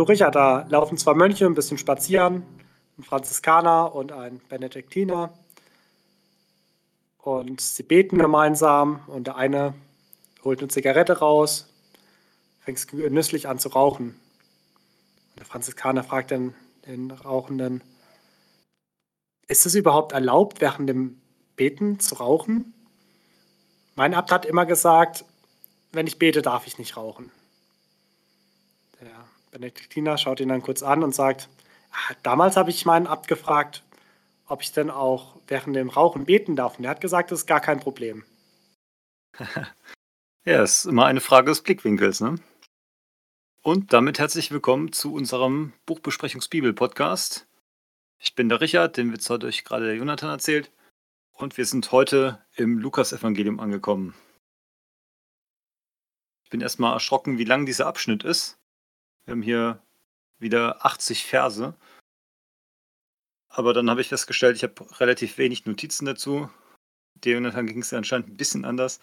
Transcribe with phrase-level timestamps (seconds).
[0.00, 2.42] So, Richard, da laufen zwei Mönche ein bisschen spazieren,
[2.96, 5.30] ein Franziskaner und ein Benediktiner.
[7.18, 9.74] Und sie beten gemeinsam und der eine
[10.42, 11.68] holt eine Zigarette raus,
[12.60, 14.18] fängt genüsslich an zu rauchen.
[15.38, 16.54] Der Franziskaner fragt dann
[16.86, 17.82] den Rauchenden,
[19.48, 21.20] ist es überhaupt erlaubt, während dem
[21.56, 22.72] Beten zu rauchen?
[23.96, 25.26] Mein Abt hat immer gesagt,
[25.92, 27.30] wenn ich bete, darf ich nicht rauchen.
[29.50, 31.48] Benediktiner schaut ihn dann kurz an und sagt,
[31.90, 33.82] ah, damals habe ich meinen Abt gefragt,
[34.46, 36.78] ob ich denn auch während dem Rauchen beten darf.
[36.78, 38.24] Und er hat gesagt, das ist gar kein Problem.
[40.44, 42.36] ja, ist immer eine Frage des Blickwinkels, ne?
[43.62, 47.46] Und damit herzlich willkommen zu unserem Buchbesprechungs-Bibel-Podcast.
[48.18, 50.70] Ich bin der Richard, den Witz hat euch gerade der Jonathan erzählt.
[51.32, 54.14] Und wir sind heute im Lukas-Evangelium angekommen.
[56.44, 58.59] Ich bin erstmal erschrocken, wie lang dieser Abschnitt ist.
[59.24, 59.82] Wir haben hier
[60.38, 61.74] wieder 80 Verse.
[63.48, 66.48] Aber dann habe ich festgestellt, ich habe relativ wenig Notizen dazu.
[67.24, 69.00] Jonathan ging es anscheinend ein bisschen anders.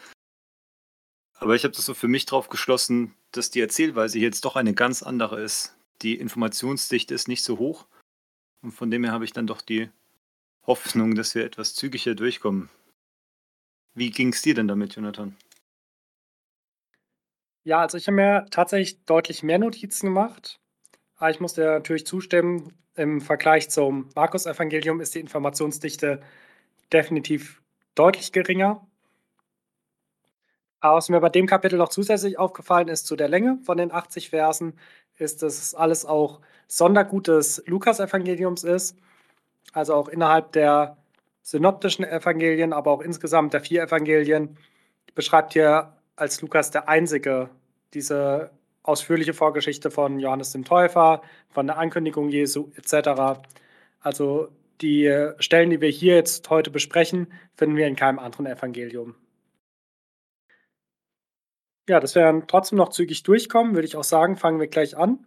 [1.36, 4.74] Aber ich habe das so für mich drauf geschlossen, dass die Erzählweise jetzt doch eine
[4.74, 5.76] ganz andere ist.
[6.02, 7.86] Die Informationsdichte ist nicht so hoch.
[8.62, 9.90] Und von dem her habe ich dann doch die
[10.66, 12.70] Hoffnung, dass wir etwas zügiger durchkommen.
[13.94, 15.36] Wie ging es dir denn damit, Jonathan?
[17.68, 20.62] Ja, also ich habe mir tatsächlich deutlich mehr Notizen gemacht.
[21.18, 26.22] Aber ich muss dir natürlich zustimmen, im Vergleich zum Markus-Evangelium ist die Informationsdichte
[26.94, 27.62] definitiv
[27.94, 28.88] deutlich geringer.
[30.80, 33.92] Aber was mir bei dem Kapitel noch zusätzlich aufgefallen ist zu der Länge von den
[33.92, 34.80] 80 Versen,
[35.18, 38.96] ist, dass es alles auch Sondergut des Lukas-Evangeliums ist.
[39.74, 40.96] Also auch innerhalb der
[41.42, 44.58] synoptischen Evangelien, aber auch insgesamt der vier Evangelien,
[45.16, 47.50] beschreibt hier als Lukas der Einzige
[47.94, 48.52] diese
[48.84, 53.40] ausführliche Vorgeschichte von Johannes dem Täufer, von der Ankündigung Jesu etc.
[54.02, 54.50] Also
[54.82, 59.16] die Stellen, die wir hier jetzt heute besprechen, finden wir in keinem anderen Evangelium.
[61.90, 65.26] Ja, dass wir trotzdem noch zügig durchkommen, würde ich auch sagen, fangen wir gleich an.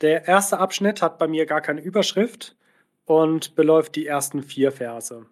[0.00, 2.56] Der erste Abschnitt hat bei mir gar keine Überschrift
[3.04, 5.26] und beläuft die ersten vier Verse.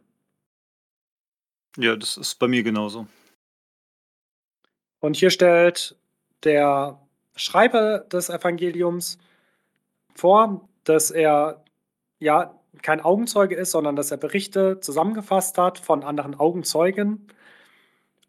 [1.77, 3.06] Ja, das ist bei mir genauso.
[5.06, 5.94] Und hier stellt
[6.43, 6.99] der
[7.37, 9.19] Schreiber des Evangeliums
[10.17, 11.62] vor, dass er
[12.19, 17.28] ja kein Augenzeuge ist, sondern dass er Berichte zusammengefasst hat von anderen Augenzeugen.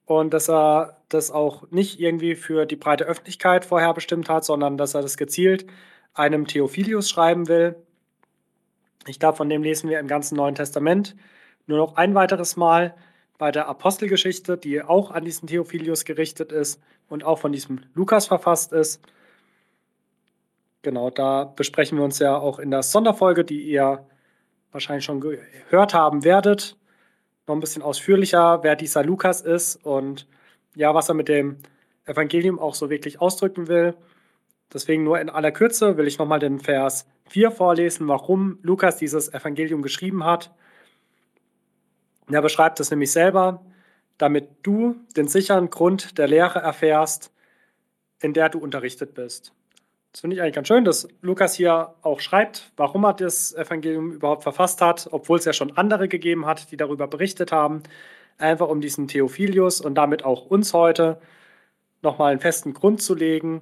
[0.05, 4.77] Und dass er das auch nicht irgendwie für die breite Öffentlichkeit vorher bestimmt hat, sondern
[4.77, 5.65] dass er das gezielt
[6.13, 7.75] einem Theophilius schreiben will.
[9.07, 11.15] Ich glaube, von dem lesen wir im ganzen Neuen Testament.
[11.65, 12.94] Nur noch ein weiteres Mal
[13.37, 18.27] bei der Apostelgeschichte, die auch an diesen Theophilius gerichtet ist und auch von diesem Lukas
[18.27, 19.01] verfasst ist.
[20.81, 24.05] Genau, da besprechen wir uns ja auch in der Sonderfolge, die ihr
[24.71, 26.77] wahrscheinlich schon gehört haben werdet,
[27.47, 30.27] noch ein bisschen ausführlicher, wer dieser Lukas ist und
[30.75, 31.57] ja, was er mit dem
[32.05, 33.95] Evangelium auch so wirklich ausdrücken will.
[34.73, 39.33] Deswegen nur in aller Kürze will ich nochmal den Vers 4 vorlesen, warum Lukas dieses
[39.33, 40.53] Evangelium geschrieben hat.
[42.29, 43.65] Er beschreibt es nämlich selber,
[44.17, 47.31] damit du den sicheren Grund der Lehre erfährst,
[48.21, 49.53] in der du unterrichtet bist.
[50.11, 54.11] Das finde ich eigentlich ganz schön, dass Lukas hier auch schreibt, warum er das Evangelium
[54.11, 57.83] überhaupt verfasst hat, obwohl es ja schon andere gegeben hat, die darüber berichtet haben.
[58.39, 61.21] Einfach um diesen Theophilius und damit auch uns heute
[62.01, 63.61] nochmal einen festen Grund zu legen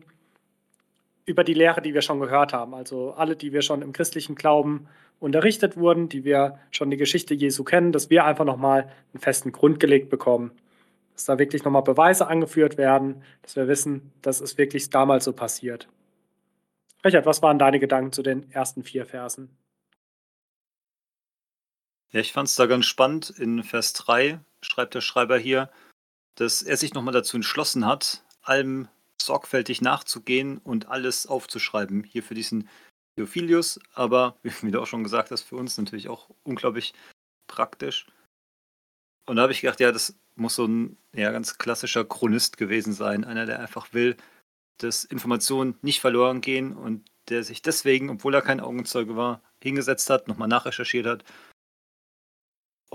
[1.26, 2.74] über die Lehre, die wir schon gehört haben.
[2.74, 4.88] Also alle, die wir schon im christlichen Glauben
[5.20, 9.52] unterrichtet wurden, die wir schon die Geschichte Jesu kennen, dass wir einfach nochmal einen festen
[9.52, 10.52] Grund gelegt bekommen.
[11.14, 15.34] Dass da wirklich nochmal Beweise angeführt werden, dass wir wissen, das ist wirklich damals so
[15.34, 15.88] passiert.
[17.04, 19.56] Richard, was waren deine Gedanken zu den ersten vier Versen?
[22.12, 23.30] Ja, ich fand es da ganz spannend.
[23.30, 25.70] In Vers 3 schreibt der Schreiber hier,
[26.36, 28.88] dass er sich nochmal dazu entschlossen hat, allem
[29.22, 32.04] sorgfältig nachzugehen und alles aufzuschreiben.
[32.04, 32.70] Hier für diesen
[33.18, 36.94] Theophilius, aber wie du auch schon gesagt hast, für uns natürlich auch unglaublich
[37.48, 38.08] praktisch.
[39.28, 42.94] Und da habe ich gedacht, ja, das muss so ein ja, ganz klassischer Chronist gewesen
[42.94, 43.24] sein.
[43.24, 44.18] Einer, der einfach will,
[44.78, 50.10] dass Informationen nicht verloren gehen und der sich deswegen, obwohl er kein Augenzeuge war, hingesetzt
[50.12, 51.24] hat, nochmal nachrecherchiert hat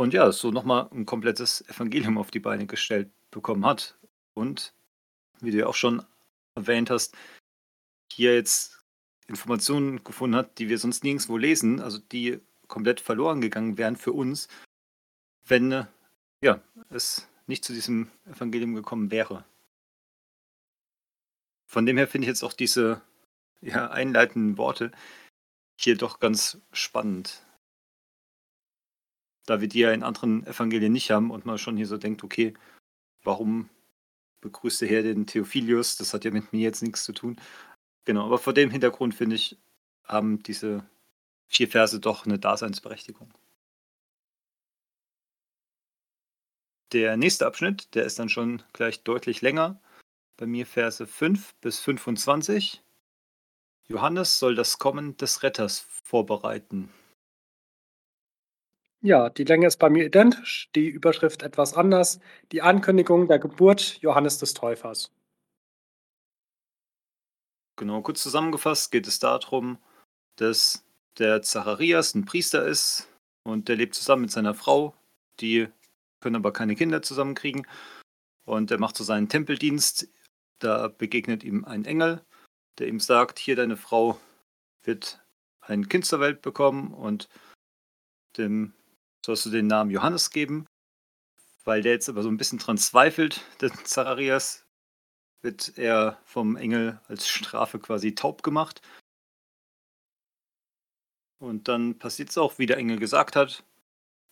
[0.01, 3.99] und ja, so nochmal ein komplettes Evangelium auf die Beine gestellt bekommen hat.
[4.35, 4.73] Und
[5.41, 6.03] wie du ja auch schon
[6.55, 7.17] erwähnt hast,
[8.13, 8.85] hier jetzt
[9.27, 14.13] Informationen gefunden hat, die wir sonst nirgendwo lesen, also die komplett verloren gegangen wären für
[14.13, 14.49] uns,
[15.47, 15.87] wenn
[16.43, 19.45] ja, es nicht zu diesem Evangelium gekommen wäre.
[21.67, 23.03] Von dem her finde ich jetzt auch diese
[23.61, 24.91] ja, einleitenden Worte
[25.79, 27.47] hier doch ganz spannend.
[29.47, 32.23] Da wir die ja in anderen Evangelien nicht haben und man schon hier so denkt,
[32.23, 32.55] okay,
[33.23, 33.69] warum
[34.41, 35.97] begrüßt der Herr den Theophilius?
[35.97, 37.37] Das hat ja mit mir jetzt nichts zu tun.
[38.05, 39.59] Genau, aber vor dem Hintergrund finde ich,
[40.05, 40.85] haben diese
[41.47, 43.33] vier Verse doch eine Daseinsberechtigung.
[46.93, 49.81] Der nächste Abschnitt, der ist dann schon gleich deutlich länger.
[50.37, 52.83] Bei mir Verse 5 bis 25.
[53.87, 56.91] Johannes soll das Kommen des Retters vorbereiten.
[59.03, 62.21] Ja, die Länge ist bei mir identisch, die Überschrift etwas anders.
[62.53, 65.11] Die Ankündigung der Geburt Johannes des Täufers.
[67.77, 69.79] Genau, kurz zusammengefasst geht es darum,
[70.37, 70.85] dass
[71.19, 73.09] der Zacharias ein Priester ist
[73.43, 74.95] und der lebt zusammen mit seiner Frau,
[75.41, 75.69] die
[76.21, 77.67] können aber keine Kinder zusammenkriegen.
[78.45, 80.09] Und er macht so seinen Tempeldienst.
[80.59, 82.23] Da begegnet ihm ein Engel,
[82.79, 84.21] der ihm sagt, hier deine Frau
[84.83, 85.25] wird
[85.63, 87.31] ein Kind zur Welt bekommen und
[88.37, 88.75] dem
[89.25, 90.67] sollst du den Namen Johannes geben.
[91.65, 94.67] Weil der jetzt aber so ein bisschen dran zweifelt, der Zacharias,
[95.43, 98.83] wird er vom Engel als Strafe quasi taub gemacht.
[101.39, 103.65] Und dann passiert es auch, wie der Engel gesagt hat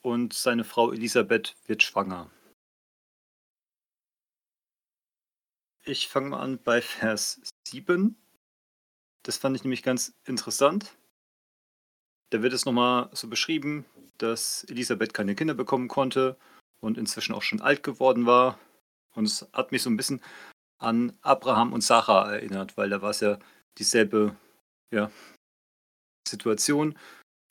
[0.03, 2.31] und seine Frau Elisabeth wird schwanger.
[5.85, 8.15] Ich fange mal an bei Vers 7.
[9.23, 10.97] Das fand ich nämlich ganz interessant.
[12.31, 13.87] Da wird es nochmal so beschrieben,
[14.19, 16.37] dass Elisabeth keine Kinder bekommen konnte
[16.81, 18.59] und inzwischen auch schon alt geworden war.
[19.15, 20.23] Und es hat mich so ein bisschen
[20.79, 23.39] an Abraham und Sarah erinnert, weil da war es ja
[23.79, 24.37] dieselbe
[24.93, 25.11] ja,
[26.27, 26.97] Situation.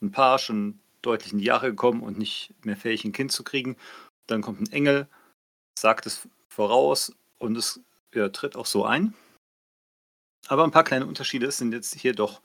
[0.02, 3.44] Ein Paar schon deutlich in die Jahre gekommen und nicht mehr fähig, ein Kind zu
[3.44, 3.78] kriegen.
[4.28, 5.08] Dann kommt ein Engel,
[5.78, 7.82] sagt es voraus und es
[8.14, 9.14] ja, tritt auch so ein.
[10.48, 12.42] Aber ein paar kleine Unterschiede sind jetzt hier doch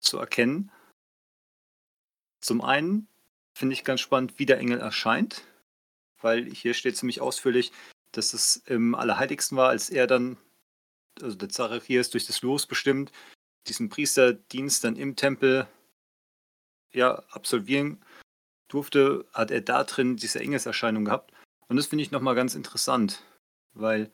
[0.00, 0.70] zu erkennen.
[2.40, 3.08] Zum einen
[3.56, 5.42] finde ich ganz spannend, wie der Engel erscheint,
[6.20, 7.72] weil hier steht ziemlich ausführlich,
[8.12, 10.36] dass es im Allerheiligsten war, als er dann,
[11.22, 13.12] also der Zacharias durch das Los bestimmt,
[13.66, 15.66] diesen Priesterdienst dann im Tempel
[16.92, 18.02] ja, absolvieren
[18.68, 21.32] durfte, hat er da drin diese Engelserscheinung gehabt.
[21.66, 23.22] Und das finde ich nochmal ganz interessant,
[23.72, 24.12] weil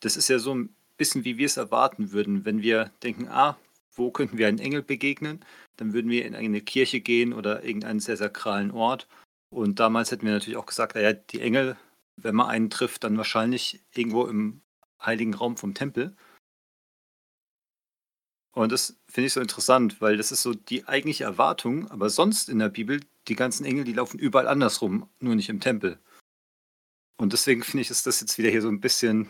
[0.00, 3.56] das ist ja so ein bisschen, wie wir es erwarten würden, wenn wir denken, ah,
[3.94, 5.44] wo könnten wir einen Engel begegnen?
[5.76, 9.08] Dann würden wir in eine Kirche gehen oder irgendeinen sehr sakralen Ort.
[9.50, 11.76] Und damals hätten wir natürlich auch gesagt, naja, die Engel,
[12.16, 14.62] wenn man einen trifft, dann wahrscheinlich irgendwo im
[15.00, 16.16] heiligen Raum vom Tempel.
[18.52, 22.48] Und das finde ich so interessant, weil das ist so die eigentliche Erwartung, aber sonst
[22.48, 25.98] in der Bibel, die ganzen Engel, die laufen überall andersrum, nur nicht im Tempel.
[27.16, 29.28] Und deswegen finde ich, ist das jetzt wieder hier so ein bisschen,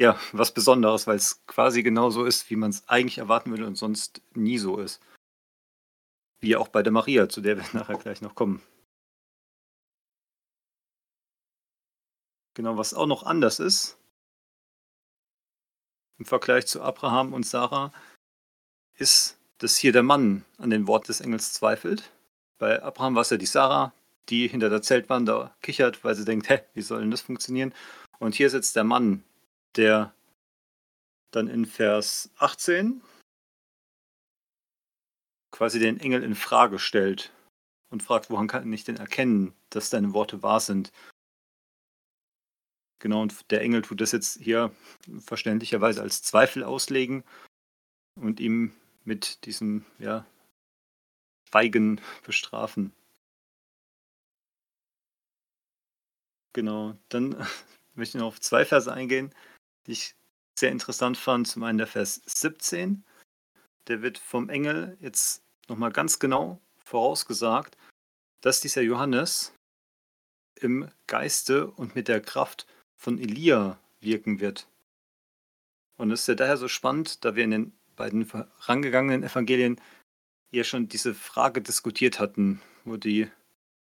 [0.00, 3.66] ja, was Besonderes, weil es quasi genau so ist, wie man es eigentlich erwarten würde
[3.66, 4.98] und sonst nie so ist.
[6.40, 8.62] Wie auch bei der Maria, zu der wir nachher gleich noch kommen.
[12.54, 13.98] Genau, was auch noch anders ist,
[16.18, 17.92] im Vergleich zu Abraham und Sarah
[18.94, 22.10] ist, dass hier der Mann an den Wort des Engels zweifelt.
[22.58, 23.92] Bei Abraham war es ja die Sarah,
[24.30, 27.74] die hinter der Zeltwand da kichert, weil sie denkt, hä, wie soll denn das funktionieren?
[28.18, 29.24] Und hier sitzt der Mann,
[29.76, 30.14] der
[31.30, 33.02] dann in Vers 18
[35.52, 37.32] quasi den Engel in Frage stellt
[37.90, 40.92] und fragt, woran kann ich denn erkennen, dass deine Worte wahr sind?
[43.00, 44.74] Genau, und der Engel tut das jetzt hier
[45.20, 47.24] verständlicherweise als Zweifel auslegen
[48.14, 48.72] und ihm
[49.04, 50.26] mit diesem, ja,
[51.48, 52.92] Schweigen bestrafen.
[56.52, 57.30] Genau, dann
[57.94, 59.34] möchte ich noch auf zwei Verse eingehen,
[59.86, 60.14] die ich
[60.58, 61.48] sehr interessant fand.
[61.48, 63.04] Zum einen der Vers 17,
[63.88, 67.76] der wird vom Engel jetzt nochmal ganz genau vorausgesagt,
[68.40, 69.52] dass dieser Johannes
[70.56, 74.68] im Geiste und mit der Kraft von Elia wirken wird.
[75.96, 79.80] Und es ist ja daher so spannend, da wir in den beiden vorangegangenen Evangelien
[80.50, 83.28] ja schon diese Frage diskutiert hatten, wo die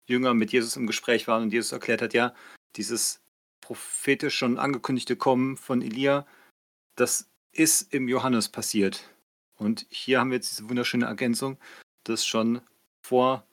[0.07, 2.35] Jünger mit Jesus im Gespräch waren und Jesus erklärt hat, ja,
[2.76, 3.21] dieses
[3.64, 6.26] prophetisch schon angekündigte Kommen von Elia,
[6.97, 9.09] das ist im Johannes passiert.
[9.56, 11.56] Und hier haben wir jetzt diese wunderschöne Ergänzung,
[12.02, 12.61] dass schon
[13.00, 13.47] vor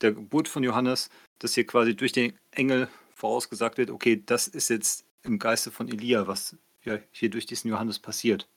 [0.00, 1.08] der Geburt von Johannes,
[1.38, 5.88] dass hier quasi durch den Engel vorausgesagt wird, okay, das ist jetzt im Geiste von
[5.88, 8.48] Elia, was ja hier durch diesen Johannes passiert.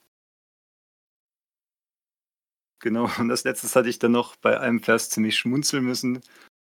[2.80, 6.22] Genau, und das letzte hatte ich dann noch bei einem Vers ziemlich schmunzeln müssen.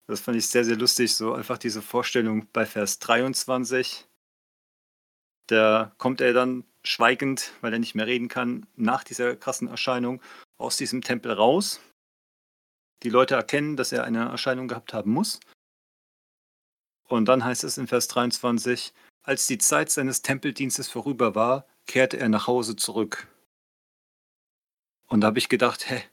[0.08, 4.06] Das fand ich sehr, sehr lustig, so einfach diese Vorstellung bei Vers 23.
[5.48, 10.22] Da kommt er dann schweigend, weil er nicht mehr reden kann, nach dieser krassen Erscheinung
[10.58, 11.80] aus diesem Tempel raus.
[13.04, 15.40] Die Leute erkennen, dass er eine Erscheinung gehabt haben muss.
[17.08, 18.94] Und dann heißt es in Vers 23,
[19.24, 23.28] als die Zeit seines Tempeldienstes vorüber war, kehrte er nach Hause zurück.
[25.08, 26.04] Und da habe ich gedacht, hä,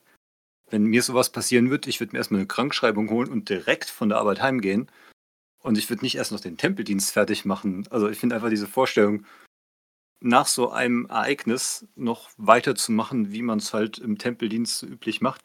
[0.71, 4.09] wenn mir sowas passieren wird, ich würde mir erstmal eine Krankschreibung holen und direkt von
[4.09, 4.91] der Arbeit heimgehen.
[5.62, 7.87] Und ich würde nicht erst noch den Tempeldienst fertig machen.
[7.91, 9.27] Also ich finde einfach diese Vorstellung,
[10.21, 15.43] nach so einem Ereignis noch weiterzumachen, wie man es halt im Tempeldienst so üblich macht.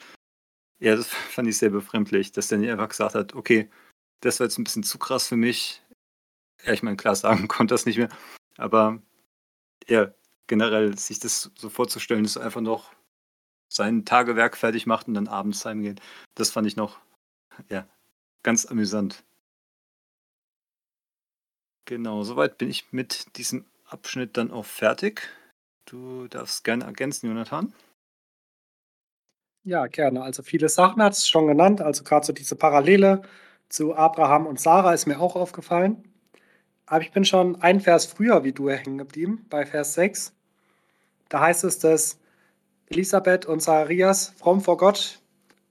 [0.79, 3.70] Ja, das fand ich sehr befremdlich, dass der einfach gesagt hat, okay,
[4.22, 5.82] das war jetzt ein bisschen zu krass für mich.
[6.63, 8.10] Ja, ich meine, klar, sagen konnte das nicht mehr.
[8.58, 9.01] Aber
[9.88, 10.13] ja,
[10.48, 12.94] generell sich das so vorzustellen, er einfach noch
[13.67, 16.01] sein Tagewerk fertig macht und dann abends heimgeht,
[16.36, 17.00] das fand ich noch,
[17.69, 17.88] ja,
[18.43, 19.24] ganz amüsant.
[21.86, 25.29] Genau, soweit bin ich mit diesem Abschnitt dann auch fertig.
[25.86, 27.74] Du darfst gerne ergänzen, Jonathan.
[29.63, 30.22] Ja, gerne.
[30.24, 31.81] Also viele Sachen hat es schon genannt.
[31.81, 33.22] Also gerade so diese Parallele
[33.69, 36.03] zu Abraham und Sarah ist mir auch aufgefallen.
[36.86, 40.34] Aber ich bin schon ein Vers früher wie du hängen geblieben, bei Vers 6.
[41.29, 42.19] Da heißt es, dass
[42.89, 45.20] Elisabeth und Zacharias fromm vor Gott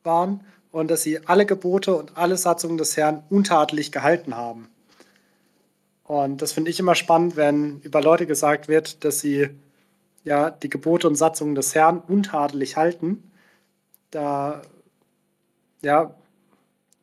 [0.02, 0.40] waren
[0.73, 4.68] und dass sie alle Gebote und alle Satzungen des Herrn untadelig gehalten haben.
[6.02, 9.49] Und das finde ich immer spannend, wenn über Leute gesagt wird, dass sie
[10.25, 13.30] ja die Gebote und Satzungen des Herrn untadelig halten.
[14.11, 14.62] Da
[15.83, 16.14] ja,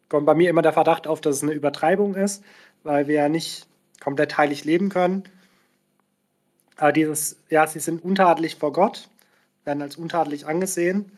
[0.09, 2.43] kommt bei mir immer der Verdacht auf, dass es eine Übertreibung ist,
[2.83, 3.67] weil wir ja nicht
[4.01, 5.23] komplett heilig leben können.
[6.75, 9.07] Aber dieses, ja, sie sind untadelig vor Gott,
[9.65, 11.11] werden als untadelig angesehen.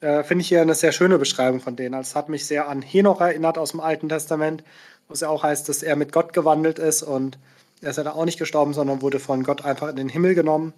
[0.00, 1.94] Äh, Finde ich hier eine sehr schöne Beschreibung von denen.
[1.94, 4.64] Also es hat mich sehr an Henoch erinnert aus dem Alten Testament,
[5.08, 7.38] wo es ja auch heißt, dass er mit Gott gewandelt ist und
[7.82, 10.34] er ist ja da auch nicht gestorben, sondern wurde von Gott einfach in den Himmel
[10.34, 10.72] genommen.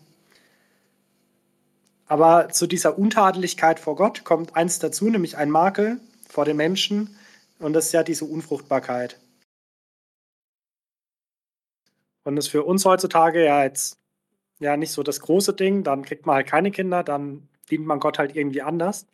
[2.07, 7.17] Aber zu dieser Untadeligkeit vor Gott kommt eins dazu, nämlich ein Makel vor den Menschen,
[7.59, 9.19] und das ist ja diese Unfruchtbarkeit.
[12.25, 13.97] Und das ist für uns heutzutage ja jetzt
[14.63, 15.85] ja nicht so das große Ding.
[15.85, 19.07] Dann kriegt man halt keine Kinder, dann dient man Gott halt irgendwie anders.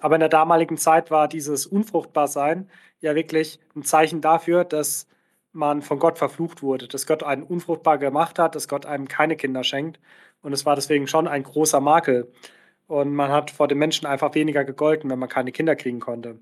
[0.00, 5.06] Aber in der damaligen Zeit war dieses Unfruchtbarsein ja wirklich ein Zeichen dafür, dass
[5.52, 9.36] man von Gott verflucht wurde, dass Gott einen unfruchtbar gemacht hat, dass Gott einem keine
[9.36, 10.00] Kinder schenkt.
[10.42, 12.30] Und es war deswegen schon ein großer Makel.
[12.86, 16.38] Und man hat vor den Menschen einfach weniger gegolten, wenn man keine Kinder kriegen konnte.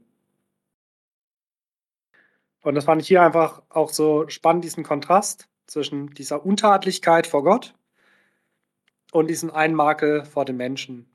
[2.63, 7.45] Und das fand ich hier einfach auch so spannend, diesen Kontrast zwischen dieser Untatlichkeit vor
[7.45, 7.75] Gott
[9.15, 11.07] und diesen einen Makel vor den Menschen.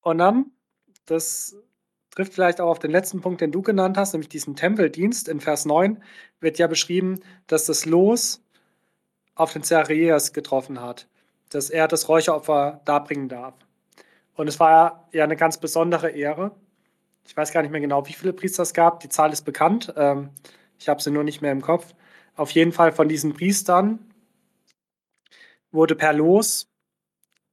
[0.00, 0.50] Und dann,
[1.06, 1.54] das
[2.10, 5.28] trifft vielleicht auch auf den letzten Punkt, den du genannt hast, nämlich diesen Tempeldienst.
[5.28, 6.02] In Vers 9
[6.40, 8.44] wird ja beschrieben, dass das Los
[9.36, 11.06] auf den Zacharias getroffen hat,
[11.50, 13.54] dass er das Räucheropfer darbringen darf.
[14.34, 16.50] Und es war ja eine ganz besondere Ehre.
[17.24, 18.98] Ich weiß gar nicht mehr genau, wie viele Priester es gab.
[18.98, 19.94] Die Zahl ist bekannt.
[19.96, 20.30] Ähm,
[20.80, 21.94] ich habe sie nur nicht mehr im Kopf.
[22.34, 24.11] Auf jeden Fall von diesen Priestern
[25.72, 26.68] wurde per Los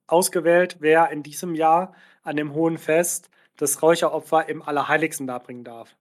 [0.08, 5.96] ausgewählt, wer in diesem Jahr an dem hohen Fest das Räucheropfer im Allerheiligsten darbringen darf.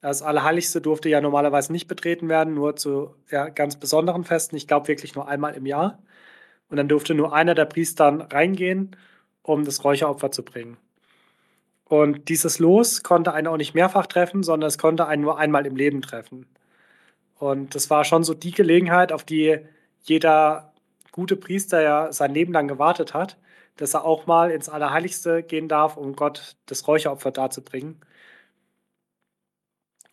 [0.00, 4.56] Das Allerheiligste durfte ja normalerweise nicht betreten werden, nur zu ja, ganz besonderen Festen.
[4.56, 6.02] Ich glaube wirklich nur einmal im Jahr.
[6.68, 8.96] Und dann durfte nur einer der Priester reingehen,
[9.42, 10.76] um das Räucheropfer zu bringen.
[11.84, 15.66] Und dieses Los konnte einen auch nicht mehrfach treffen, sondern es konnte einen nur einmal
[15.66, 16.46] im Leben treffen.
[17.38, 19.58] Und das war schon so die Gelegenheit, auf die
[20.02, 20.72] jeder
[21.16, 23.38] gute Priester ja sein Leben lang gewartet hat,
[23.76, 28.00] dass er auch mal ins Allerheiligste gehen darf, um Gott das Räucheropfer darzubringen.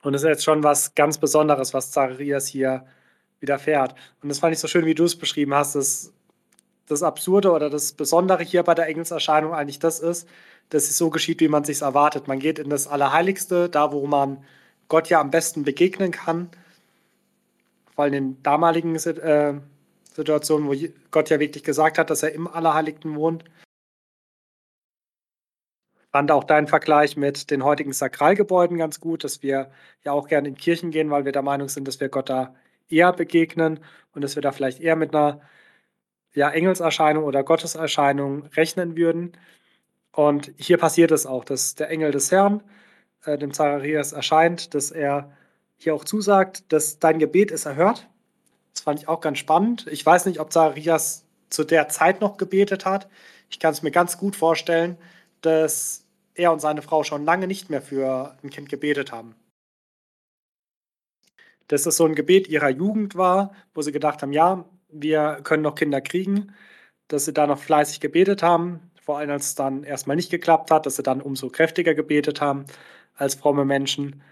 [0.01, 2.85] Und das ist jetzt schon was ganz Besonderes, was Zacharias hier
[3.41, 3.95] widerfährt.
[4.21, 6.13] Und das fand ich so schön, wie du es beschrieben hast, dass
[6.87, 10.27] das Absurde oder das Besondere hier bei der Engelserscheinung eigentlich das ist,
[10.69, 12.27] dass es so geschieht, wie man sich erwartet.
[12.27, 14.43] Man geht in das Allerheiligste, da wo man
[14.87, 16.49] Gott ja am besten begegnen kann.
[17.93, 19.55] Vor allem in damaligen äh,
[20.13, 20.75] Situationen, wo
[21.11, 23.43] Gott ja wirklich gesagt hat, dass er im Allerheiligsten wohnt.
[26.11, 29.71] Fand auch deinen Vergleich mit den heutigen Sakralgebäuden ganz gut, dass wir
[30.03, 32.55] ja auch gerne in Kirchen gehen, weil wir der Meinung sind, dass wir Gott da
[32.87, 33.79] eher begegnen
[34.13, 35.41] und dass wir da vielleicht eher mit einer
[36.33, 39.33] ja, Engelserscheinung oder Gotteserscheinung rechnen würden.
[40.11, 42.61] Und hier passiert es auch, dass der Engel des Herrn
[43.25, 45.35] äh, dem Zacharias erscheint, dass er
[45.77, 48.07] hier auch zusagt, dass dein Gebet ist erhört.
[48.73, 49.87] Das fand ich auch ganz spannend.
[49.87, 53.07] Ich weiß nicht, ob Zacharias zu der Zeit noch gebetet hat.
[53.49, 54.97] Ich kann es mir ganz gut vorstellen,
[55.41, 59.35] dass er und seine Frau schon lange nicht mehr für ein Kind gebetet haben.
[61.67, 65.63] Dass es so ein Gebet ihrer Jugend war, wo sie gedacht haben, ja, wir können
[65.63, 66.53] noch Kinder kriegen,
[67.07, 70.71] dass sie da noch fleißig gebetet haben, vor allem als es dann erstmal nicht geklappt
[70.71, 72.65] hat, dass sie dann umso kräftiger gebetet haben
[73.15, 74.23] als fromme Menschen.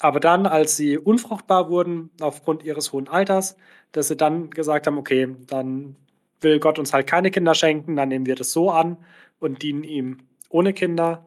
[0.00, 3.56] Aber dann, als sie unfruchtbar wurden aufgrund ihres hohen Alters,
[3.92, 5.96] dass sie dann gesagt haben, okay, dann
[6.40, 8.98] will Gott uns halt keine Kinder schenken, dann nehmen wir das so an
[9.38, 11.24] und dienen ihm ohne Kinder.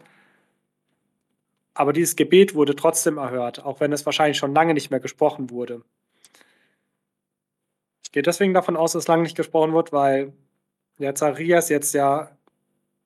[1.74, 5.50] Aber dieses Gebet wurde trotzdem erhört, auch wenn es wahrscheinlich schon lange nicht mehr gesprochen
[5.50, 5.84] wurde.
[8.04, 10.34] Ich gehe deswegen davon aus, dass lange nicht gesprochen wird, weil
[10.98, 12.32] der Zacharias jetzt ja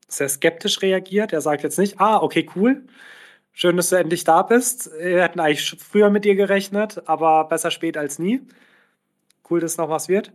[0.07, 1.33] sehr skeptisch reagiert.
[1.33, 2.85] Er sagt jetzt nicht, ah, okay, cool,
[3.53, 4.91] schön, dass du endlich da bist.
[4.97, 8.41] Wir hätten eigentlich früher mit dir gerechnet, aber besser spät als nie.
[9.49, 10.31] Cool, dass noch was wird.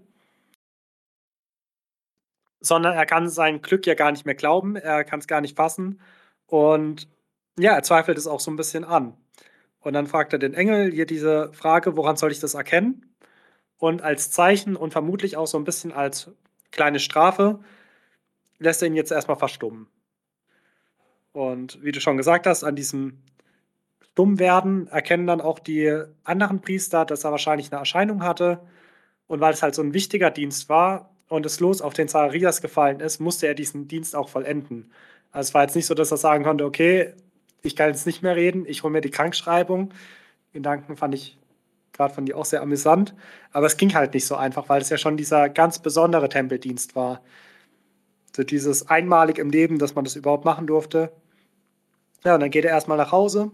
[2.60, 5.56] Sondern er kann sein Glück ja gar nicht mehr glauben, er kann es gar nicht
[5.56, 6.00] fassen
[6.46, 7.08] und
[7.58, 9.16] ja, er zweifelt es auch so ein bisschen an.
[9.80, 13.14] Und dann fragt er den Engel hier diese Frage, woran soll ich das erkennen?
[13.78, 16.30] Und als Zeichen und vermutlich auch so ein bisschen als
[16.72, 17.60] kleine Strafe
[18.58, 19.88] lässt er ihn jetzt erstmal verstummen.
[21.36, 23.18] Und wie du schon gesagt hast, an diesem
[24.00, 28.60] Stummwerden erkennen dann auch die anderen Priester, dass er wahrscheinlich eine Erscheinung hatte.
[29.26, 32.62] Und weil es halt so ein wichtiger Dienst war und es los auf den Zacharias
[32.62, 34.90] gefallen ist, musste er diesen Dienst auch vollenden.
[35.30, 37.12] Also es war jetzt nicht so, dass er sagen konnte, okay,
[37.60, 39.92] ich kann jetzt nicht mehr reden, ich hole mir die Krankschreibung.
[40.54, 41.36] Gedanken fand ich
[41.92, 43.14] gerade von dir auch sehr amüsant.
[43.52, 46.96] Aber es ging halt nicht so einfach, weil es ja schon dieser ganz besondere Tempeldienst
[46.96, 47.20] war.
[48.34, 51.12] So dieses einmalig im Leben, dass man das überhaupt machen durfte.
[52.26, 53.52] Ja, und dann geht er erstmal nach Hause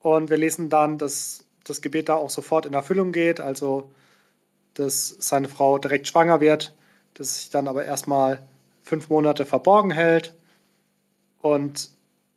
[0.00, 3.92] und wir lesen dann, dass das Gebet da auch sofort in Erfüllung geht, also
[4.74, 6.74] dass seine Frau direkt schwanger wird,
[7.14, 8.42] dass sich dann aber erstmal
[8.82, 10.34] fünf Monate verborgen hält.
[11.40, 11.90] Und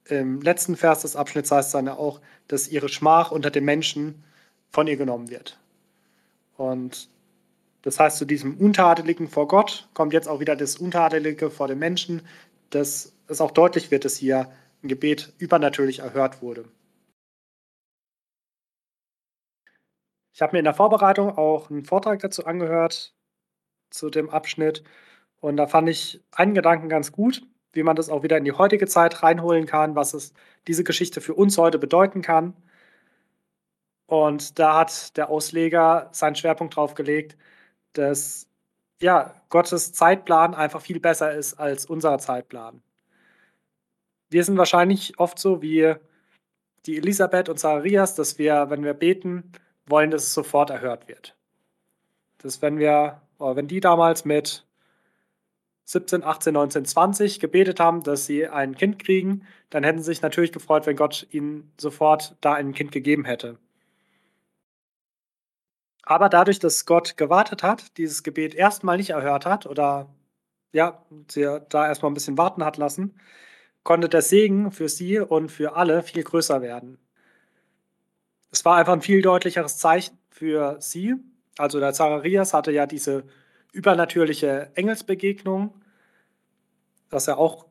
[0.06, 4.24] im letzten Vers des Abschnitts heißt es dann auch, dass ihre Schmach unter den Menschen
[4.70, 5.58] von ihr genommen wird.
[6.56, 7.10] Und
[7.82, 11.80] das heißt, zu diesem Untadeligen vor Gott kommt jetzt auch wieder das Untadelige vor den
[11.80, 12.22] Menschen,
[12.70, 14.48] dass es auch deutlich wird, dass hier
[14.84, 16.66] ein Gebet übernatürlich erhört wurde.
[20.34, 23.14] Ich habe mir in der Vorbereitung auch einen Vortrag dazu angehört,
[23.90, 24.84] zu dem Abschnitt.
[25.40, 28.52] Und da fand ich einen Gedanken ganz gut, wie man das auch wieder in die
[28.54, 30.34] heutige Zeit reinholen kann, was es
[30.68, 32.56] diese Geschichte für uns heute bedeuten kann.
[34.08, 37.38] Und da hat der Ausleger seinen Schwerpunkt drauf gelegt,
[37.94, 38.48] dass
[39.02, 42.84] ja, Gottes Zeitplan einfach viel besser ist als unser Zeitplan.
[44.32, 45.94] Wir sind wahrscheinlich oft so wie
[46.86, 49.52] die Elisabeth und Zacharias, dass wir, wenn wir beten,
[49.86, 51.36] wollen, dass es sofort erhört wird.
[52.38, 54.66] Dass wenn wir, wenn die damals mit
[55.84, 60.22] 17, 18, 19, 20 gebetet haben, dass sie ein Kind kriegen, dann hätten sie sich
[60.22, 63.58] natürlich gefreut, wenn Gott ihnen sofort da ein Kind gegeben hätte.
[66.04, 70.08] Aber dadurch, dass Gott gewartet hat, dieses Gebet erstmal nicht erhört hat oder
[70.72, 73.20] ja, sie da erstmal ein bisschen warten hat lassen,
[73.84, 76.98] konnte der Segen für sie und für alle viel größer werden.
[78.52, 81.16] Es war einfach ein viel deutlicheres Zeichen für sie.
[81.58, 83.24] Also der Zacharias hatte ja diese
[83.72, 85.82] übernatürliche Engelsbegegnung,
[87.10, 87.66] dass er auch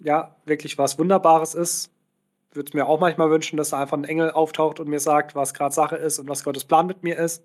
[0.00, 1.90] ja wirklich was Wunderbares ist.
[2.52, 5.34] Würde es mir auch manchmal wünschen, dass da einfach ein Engel auftaucht und mir sagt,
[5.34, 7.44] was gerade Sache ist und was Gottes Plan mit mir ist.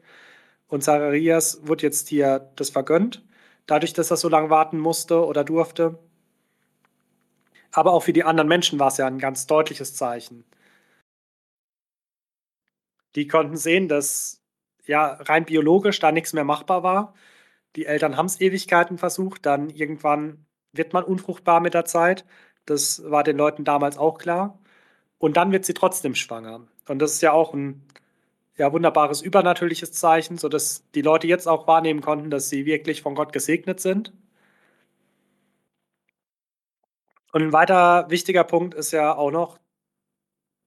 [0.68, 3.24] Und Zacharias wird jetzt hier das vergönnt,
[3.68, 5.98] dadurch, dass er so lange warten musste oder durfte.
[7.78, 10.44] Aber auch für die anderen Menschen war es ja ein ganz deutliches Zeichen.
[13.14, 14.42] Die konnten sehen, dass
[14.88, 17.14] ja rein biologisch da nichts mehr machbar war.
[17.76, 22.26] Die Eltern haben es Ewigkeiten versucht, dann irgendwann wird man unfruchtbar mit der Zeit.
[22.66, 24.58] Das war den Leuten damals auch klar.
[25.20, 26.68] Und dann wird sie trotzdem schwanger.
[26.88, 27.84] Und das ist ja auch ein
[28.58, 33.14] ja, wunderbares übernatürliches Zeichen, sodass die Leute jetzt auch wahrnehmen konnten, dass sie wirklich von
[33.14, 34.14] Gott gesegnet sind.
[37.32, 39.60] Und ein weiter wichtiger Punkt ist ja auch noch,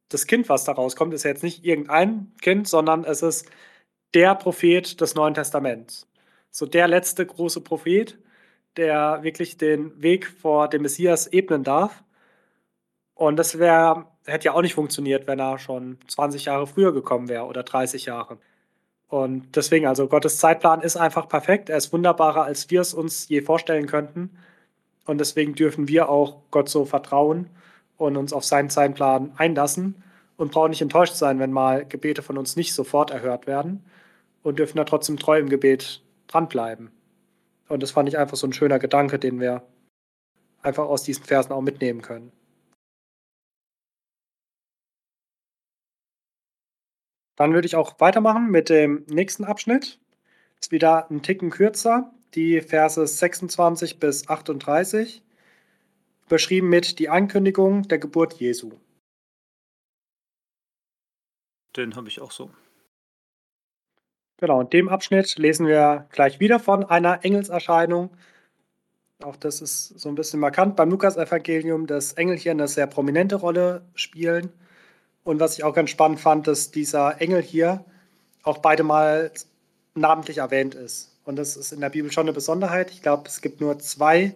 [0.09, 3.49] das Kind, was da rauskommt, ist ja jetzt nicht irgendein Kind, sondern es ist
[4.15, 6.09] der Prophet des Neuen Testaments.
[6.51, 8.19] So der letzte große Prophet,
[8.77, 12.03] der wirklich den Weg vor dem Messias ebnen darf.
[13.15, 17.29] Und das wäre hätte ja auch nicht funktioniert, wenn er schon 20 Jahre früher gekommen
[17.29, 18.39] wäre oder 30 Jahre.
[19.09, 21.69] Und deswegen, also Gottes Zeitplan ist einfach perfekt.
[21.69, 24.39] Er ist wunderbarer, als wir es uns je vorstellen könnten.
[25.11, 27.51] Und deswegen dürfen wir auch Gott so vertrauen
[27.97, 30.05] und uns auf seinen Zeitplan einlassen
[30.37, 33.85] und brauchen nicht enttäuscht sein, wenn mal Gebete von uns nicht sofort erhört werden
[34.45, 36.93] und dürfen da trotzdem treu im Gebet dranbleiben.
[37.69, 39.65] Und das fand ich einfach so ein schöner Gedanke, den wir
[40.63, 42.31] einfach aus diesen Versen auch mitnehmen können.
[47.35, 49.99] Dann würde ich auch weitermachen mit dem nächsten Abschnitt.
[50.61, 52.13] Ist wieder ein Ticken kürzer.
[52.35, 55.23] Die Verse 26 bis 38,
[56.29, 58.73] beschrieben mit die Ankündigung der Geburt Jesu.
[61.77, 62.51] Den habe ich auch so.
[64.39, 68.11] Genau, in dem Abschnitt lesen wir gleich wieder von einer Engelserscheinung.
[69.23, 73.37] Auch das ist so ein bisschen markant beim Lukas-Evangelium, dass Engel hier eine sehr prominente
[73.37, 74.51] Rolle spielen.
[75.25, 77.85] Und was ich auch ganz spannend fand, dass dieser Engel hier
[78.43, 79.31] auch beide Mal
[79.95, 81.10] namentlich erwähnt ist.
[81.31, 82.91] Und das ist in der Bibel schon eine Besonderheit.
[82.91, 84.35] Ich glaube, es gibt nur zwei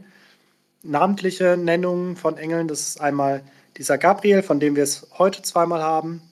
[0.85, 2.68] namentliche Nennungen von Engeln.
[2.68, 3.42] Das ist einmal
[3.76, 6.22] dieser Gabriel, von dem wir es heute zweimal haben.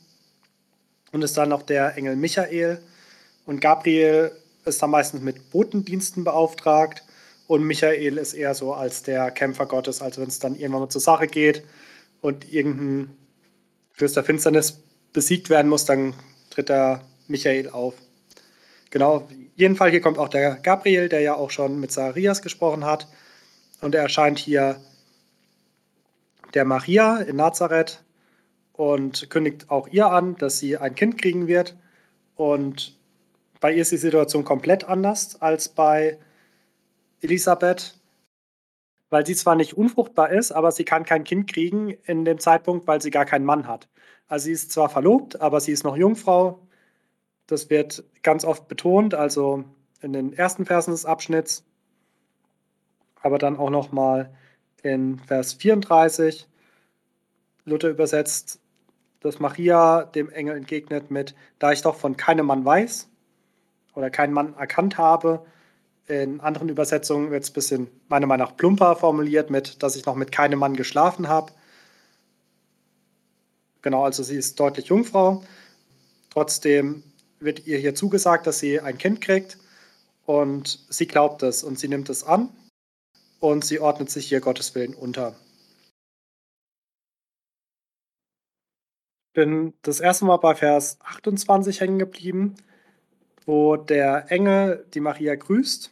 [1.10, 2.80] Und es ist dann noch der Engel Michael.
[3.44, 4.30] Und Gabriel
[4.64, 7.02] ist dann meistens mit Botendiensten beauftragt.
[7.48, 10.00] Und Michael ist eher so als der Kämpfer Gottes.
[10.00, 11.64] Also wenn es dann irgendwann mal zur Sache geht
[12.20, 13.16] und irgendein
[13.94, 14.80] Fürst der Finsternis
[15.12, 16.14] besiegt werden muss, dann
[16.50, 17.94] tritt der Michael auf.
[18.90, 19.26] Genau,
[19.62, 23.06] jeden Fall hier kommt auch der Gabriel, der ja auch schon mit Zacharias gesprochen hat.
[23.80, 24.80] Und er erscheint hier
[26.52, 28.02] der Maria in Nazareth
[28.72, 31.76] und kündigt auch ihr an, dass sie ein Kind kriegen wird.
[32.34, 32.98] Und
[33.60, 36.18] bei ihr ist die Situation komplett anders als bei
[37.20, 37.94] Elisabeth,
[39.10, 42.88] weil sie zwar nicht unfruchtbar ist, aber sie kann kein Kind kriegen in dem Zeitpunkt,
[42.88, 43.88] weil sie gar keinen Mann hat.
[44.26, 46.66] Also sie ist zwar verlobt, aber sie ist noch Jungfrau.
[47.52, 49.64] Das wird ganz oft betont, also
[50.00, 51.64] in den ersten Versen des Abschnitts
[53.22, 54.30] aber dann auch nochmal
[54.82, 56.48] in Vers 34.
[57.64, 58.60] Luther übersetzt,
[59.20, 63.08] dass Maria dem Engel entgegnet mit, da ich doch von keinem Mann weiß
[63.94, 65.46] oder keinen Mann erkannt habe.
[66.08, 70.04] In anderen Übersetzungen wird es ein bisschen, meiner Meinung nach, plumper formuliert mit, dass ich
[70.04, 71.52] noch mit keinem Mann geschlafen habe.
[73.82, 75.44] Genau, also sie ist deutlich Jungfrau.
[76.30, 77.04] Trotzdem
[77.42, 79.58] wird ihr hier zugesagt, dass sie ein Kind kriegt
[80.26, 82.50] und sie glaubt es und sie nimmt es an
[83.40, 85.34] und sie ordnet sich hier Gottes Willen unter.
[89.34, 92.54] Bin das erste Mal bei Vers 28 hängen geblieben,
[93.46, 95.90] wo der Engel die Maria grüßt.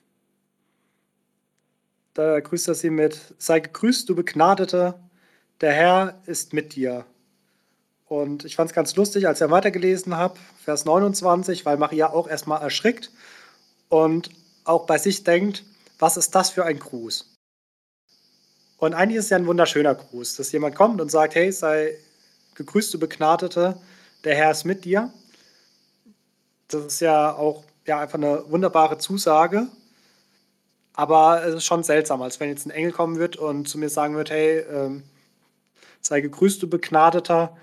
[2.15, 5.01] Da grüßt er sie mit: Sei gegrüßt, du Begnadete,
[5.61, 7.07] der Herr ist mit dir.
[8.07, 10.39] Und ich fand es ganz lustig, als ich weitergelesen habe,
[10.71, 13.11] Vers 29, weil Maria auch erstmal erschrickt
[13.89, 14.31] und
[14.63, 15.65] auch bei sich denkt,
[15.99, 17.35] was ist das für ein Gruß?
[18.79, 21.97] Und eigentlich ist es ja ein wunderschöner Gruß, dass jemand kommt und sagt, hey, sei
[22.55, 23.81] gegrüßt, du Begnadete,
[24.23, 25.13] der Herr ist mit dir.
[26.69, 29.67] Das ist ja auch ja, einfach eine wunderbare Zusage.
[30.93, 33.89] Aber es ist schon seltsam, als wenn jetzt ein Engel kommen wird und zu mir
[33.89, 35.03] sagen wird, hey, ähm,
[36.01, 37.57] sei gegrüßt, du Begnadeter.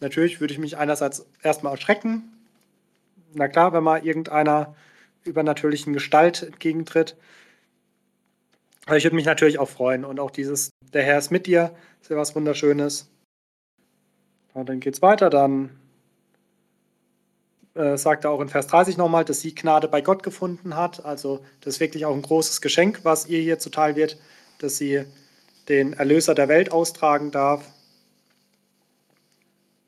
[0.00, 2.33] Natürlich würde ich mich einerseits erstmal erschrecken.
[3.34, 4.74] Na klar, wenn mal irgendeiner
[5.24, 7.16] übernatürlichen Gestalt entgegentritt.
[8.86, 10.04] Aber ich würde mich natürlich auch freuen.
[10.04, 13.10] Und auch dieses, der Herr ist mit dir, ist ja was Wunderschönes.
[14.52, 15.30] Und dann geht es weiter.
[15.30, 15.70] Dann
[17.74, 21.04] äh, sagt er auch in Vers 30 nochmal, dass sie Gnade bei Gott gefunden hat.
[21.04, 24.18] Also das ist wirklich auch ein großes Geschenk, was ihr hier zuteil wird,
[24.58, 25.04] dass sie
[25.68, 27.66] den Erlöser der Welt austragen darf.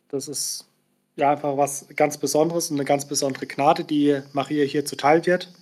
[0.08, 0.65] Das ist
[1.16, 5.52] ja einfach was ganz Besonderes und eine ganz besondere Gnade, die Maria hier zuteil wird.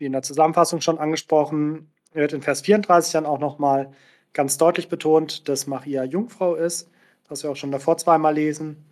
[0.00, 3.92] wie in der Zusammenfassung schon angesprochen, wird in Vers 34 dann auch nochmal
[4.32, 6.88] ganz deutlich betont, dass Maria Jungfrau ist,
[7.28, 8.84] was wir auch schon davor zweimal lesen.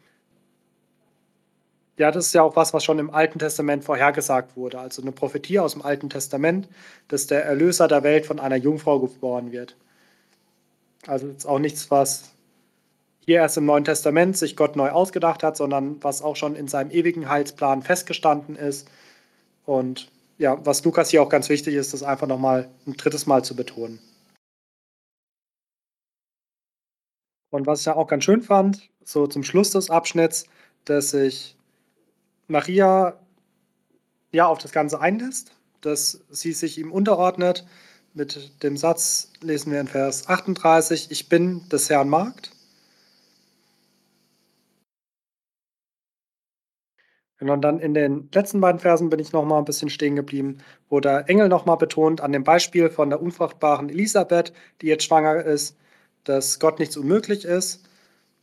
[1.96, 4.78] Ja, das ist ja auch was, was schon im Alten Testament vorhergesagt wurde.
[4.78, 6.68] Also eine Prophetie aus dem Alten Testament,
[7.08, 9.76] dass der Erlöser der Welt von einer Jungfrau geboren wird.
[11.06, 12.34] Also ist auch nichts, was
[13.28, 16.66] hier erst im Neuen Testament sich Gott neu ausgedacht hat, sondern was auch schon in
[16.66, 18.88] seinem ewigen Heilsplan festgestanden ist.
[19.66, 23.44] Und ja, was Lukas hier auch ganz wichtig ist, das einfach nochmal ein drittes Mal
[23.44, 23.98] zu betonen.
[27.50, 30.46] Und was ich ja auch ganz schön fand, so zum Schluss des Abschnitts,
[30.86, 31.54] dass sich
[32.46, 33.20] Maria
[34.32, 37.66] ja auf das Ganze einlässt, dass sie sich ihm unterordnet.
[38.14, 42.52] Mit dem Satz lesen wir in Vers 38, ich bin des Herrn Magd.
[47.40, 50.58] Und dann in den letzten beiden Versen bin ich noch mal ein bisschen stehen geblieben,
[50.88, 55.04] wo der Engel noch mal betont an dem Beispiel von der unfruchtbaren Elisabeth, die jetzt
[55.04, 55.76] schwanger ist,
[56.24, 57.84] dass Gott nichts unmöglich ist.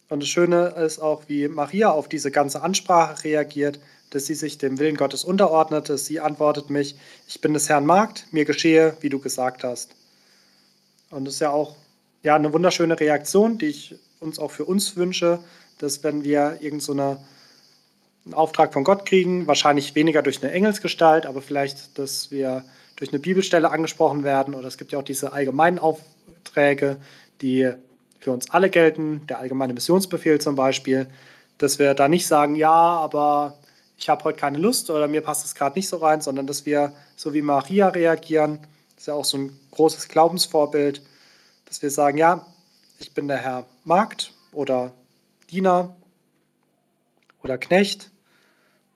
[0.08, 3.79] Und das Schöne ist auch, wie Maria auf diese ganze Ansprache reagiert,
[4.12, 5.89] dass sie sich dem Willen Gottes unterordnet.
[5.89, 6.95] Dass sie antwortet mich,
[7.27, 9.95] ich bin des Herrn Magd, mir geschehe, wie du gesagt hast.
[11.10, 11.75] Und das ist ja auch
[12.23, 15.39] ja, eine wunderschöne Reaktion, die ich uns auch für uns wünsche,
[15.79, 17.17] dass wenn wir irgendeine so
[18.25, 23.11] einen Auftrag von Gott kriegen, wahrscheinlich weniger durch eine Engelsgestalt, aber vielleicht, dass wir durch
[23.11, 24.55] eine Bibelstelle angesprochen werden.
[24.55, 26.97] Oder es gibt ja auch diese allgemeinen Aufträge,
[27.41, 27.71] die
[28.19, 31.07] für uns alle gelten, der allgemeine Missionsbefehl zum Beispiel,
[31.57, 33.59] dass wir da nicht sagen, ja, aber
[33.97, 36.65] ich habe heute keine Lust oder mir passt es gerade nicht so rein, sondern dass
[36.65, 38.59] wir so wie Maria reagieren,
[38.95, 41.01] das ist ja auch so ein großes Glaubensvorbild,
[41.65, 42.45] dass wir sagen, ja,
[42.99, 44.93] ich bin der Herr Magd oder
[45.51, 45.95] Diener
[47.43, 48.09] oder Knecht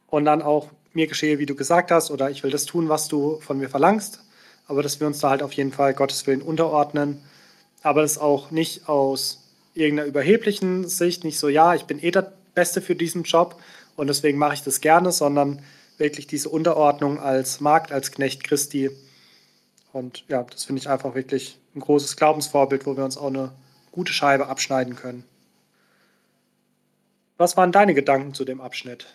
[0.09, 3.07] und dann auch mir geschehe, wie du gesagt hast, oder ich will das tun, was
[3.07, 4.23] du von mir verlangst,
[4.67, 7.21] aber dass wir uns da halt auf jeden Fall Gottes Willen unterordnen,
[7.81, 9.43] aber das auch nicht aus
[9.73, 13.61] irgendeiner überheblichen Sicht, nicht so, ja, ich bin eh der Beste für diesen Job
[13.95, 15.61] und deswegen mache ich das gerne, sondern
[15.97, 18.89] wirklich diese Unterordnung als Markt, als Knecht Christi.
[19.91, 23.51] Und ja, das finde ich einfach wirklich ein großes Glaubensvorbild, wo wir uns auch eine
[23.91, 25.23] gute Scheibe abschneiden können.
[27.37, 29.07] Was waren deine Gedanken zu dem Abschnitt?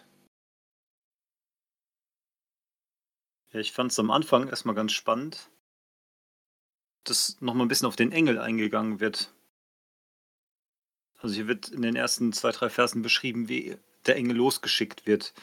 [3.55, 5.49] Ja, ich fand es am Anfang erstmal ganz spannend,
[7.05, 9.33] dass nochmal ein bisschen auf den Engel eingegangen wird.
[11.19, 15.35] Also hier wird in den ersten zwei, drei Versen beschrieben, wie der Engel losgeschickt wird.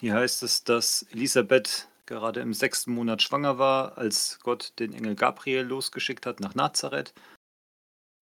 [0.00, 5.14] Hier heißt es, dass Elisabeth gerade im sechsten Monat schwanger war, als Gott den Engel
[5.14, 7.14] Gabriel losgeschickt hat nach Nazareth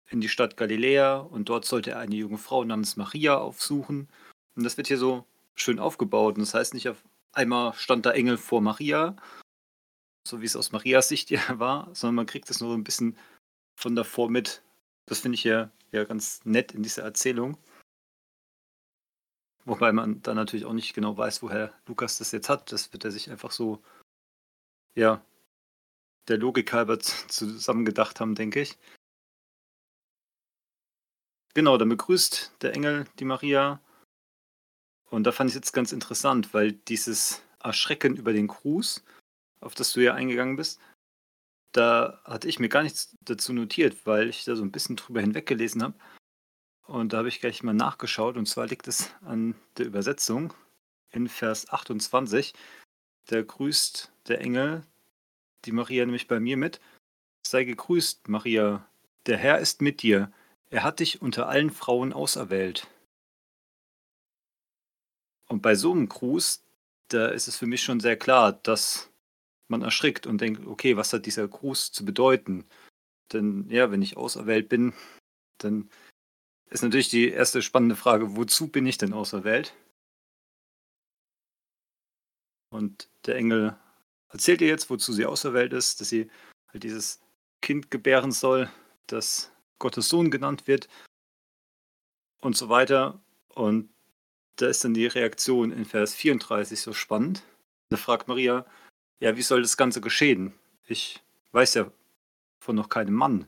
[0.09, 4.09] in die Stadt Galiläa und dort sollte er eine junge Frau namens Maria aufsuchen.
[4.57, 6.37] Und das wird hier so schön aufgebaut.
[6.37, 6.89] Und das heißt nicht
[7.37, 9.17] einmal stand der Engel vor Maria,
[10.27, 12.85] so wie es aus Marias Sicht ja war, sondern man kriegt es nur so ein
[12.85, 13.19] bisschen
[13.79, 14.63] von davor mit.
[15.07, 17.59] Das finde ich ja, ja ganz nett in dieser Erzählung.
[19.67, 22.71] Wobei man dann natürlich auch nicht genau weiß, woher Lukas das jetzt hat.
[22.71, 23.83] Das wird er sich einfach so,
[24.95, 25.25] ja,
[26.29, 28.79] der Logik halber zusammengedacht haben, denke ich.
[31.55, 33.81] Genau, dann begrüßt der Engel die Maria.
[35.11, 39.05] Und da fand ich jetzt ganz interessant, weil dieses Erschrecken über den Gruß,
[39.61, 40.81] auf das du ja eingegangen bist,
[41.73, 45.21] da hatte ich mir gar nichts dazu notiert, weil ich da so ein bisschen drüber
[45.21, 45.95] hinweggelesen habe.
[46.87, 48.37] Und da habe ich gleich mal nachgeschaut.
[48.37, 50.53] Und zwar liegt es an der Übersetzung
[51.11, 52.55] in Vers 28.
[53.27, 54.85] Da grüßt der Engel
[55.65, 56.81] die Maria nämlich bei mir mit.
[57.47, 58.87] Sei gegrüßt, Maria.
[59.27, 60.31] Der Herr ist mit dir.
[60.71, 62.87] Er hat dich unter allen Frauen auserwählt.
[65.49, 66.63] Und bei so einem Gruß,
[67.09, 69.11] da ist es für mich schon sehr klar, dass
[69.69, 72.65] man erschrickt und denkt, okay, was hat dieser Gruß zu bedeuten?
[73.33, 74.93] Denn ja, wenn ich auserwählt bin,
[75.59, 75.91] dann
[76.71, 79.75] ist natürlich die erste spannende Frage, wozu bin ich denn auserwählt?
[82.71, 83.77] Und der Engel
[84.31, 86.29] erzählt ihr jetzt, wozu sie auserwählt ist, dass sie
[86.69, 87.21] halt dieses
[87.63, 88.69] Kind gebären soll,
[89.07, 90.89] das Gottes Sohn genannt wird
[92.41, 93.23] und so weiter.
[93.49, 93.94] Und
[94.57, 97.43] da ist dann die Reaktion in Vers 34 so spannend.
[97.91, 98.67] Da fragt Maria,
[99.21, 100.55] ja, wie soll das Ganze geschehen?
[100.87, 101.91] Ich weiß ja
[102.61, 103.47] von noch keinem Mann.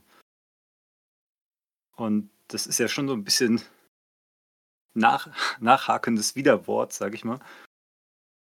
[1.96, 3.60] Und das ist ja schon so ein bisschen
[4.94, 5.28] nach,
[5.60, 7.40] nachhakendes Widerwort, sag ich mal.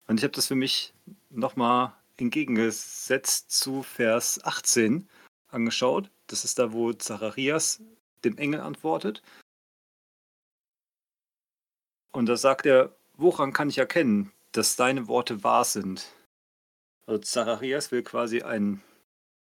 [0.06, 0.94] Und ich habe das für mich
[1.28, 5.08] nochmal entgegengesetzt zu Vers 18
[5.48, 6.10] angeschaut.
[6.26, 7.82] Das ist da, wo Zacharias
[8.24, 9.22] dem Engel antwortet.
[12.12, 16.10] Und da sagt er, woran kann ich erkennen, dass deine Worte wahr sind?
[17.06, 18.82] Also Zacharias will quasi einen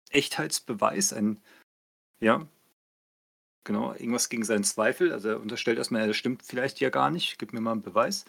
[0.10, 1.41] Echtheitsbeweis, ein,
[2.19, 2.47] ja,
[3.63, 5.12] genau, irgendwas gegen seinen Zweifel.
[5.12, 8.25] Also er unterstellt erstmal, er stimmt vielleicht ja gar nicht, gib mir mal einen Beweis.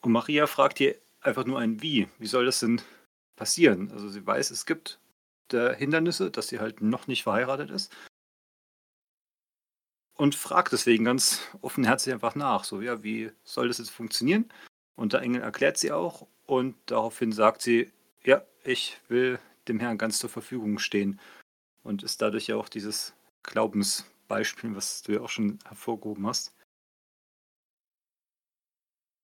[0.00, 2.08] Und Maria fragt hier einfach nur ein Wie.
[2.18, 2.80] Wie soll das denn
[3.36, 3.90] passieren?
[3.90, 5.00] Also sie weiß, es gibt
[5.50, 7.94] der Hindernisse, dass sie halt noch nicht verheiratet ist.
[10.18, 14.52] Und fragt deswegen ganz offenherzig einfach nach, so, ja, wie soll das jetzt funktionieren?
[14.96, 17.90] Und der Engel erklärt sie auch und daraufhin sagt sie,
[18.24, 21.18] ja, ich will dem Herrn ganz zur Verfügung stehen.
[21.82, 26.52] Und ist dadurch ja auch dieses Glaubensbeispiel, was du ja auch schon hervorgehoben hast.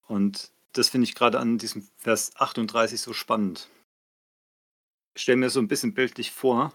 [0.06, 3.68] Und das finde ich gerade an diesem Vers 38 so spannend
[5.16, 6.72] stelle mir so ein bisschen bildlich vor,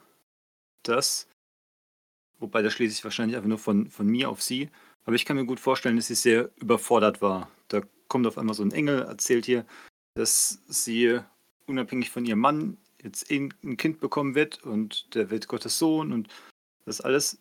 [0.83, 1.27] dass,
[2.39, 4.69] wobei da schließe ich wahrscheinlich einfach nur von, von mir auf sie,
[5.05, 7.49] aber ich kann mir gut vorstellen, dass sie sehr überfordert war.
[7.67, 9.65] Da kommt auf einmal so ein Engel, erzählt hier,
[10.15, 11.19] dass sie
[11.67, 16.27] unabhängig von ihrem Mann jetzt ein Kind bekommen wird und der wird Gottes Sohn und
[16.85, 17.39] das alles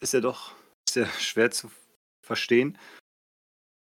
[0.00, 0.52] ist ja doch
[0.88, 1.70] sehr schwer zu
[2.22, 2.78] verstehen.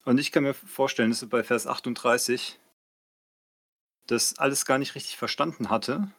[0.06, 2.60] Und ich kann mir vorstellen, dass sie bei Vers 38
[4.08, 6.12] das alles gar nicht richtig verstanden hatte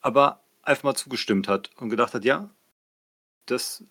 [0.00, 2.50] aber einfach mal zugestimmt hat und gedacht hat, ja,
[3.50, 3.84] das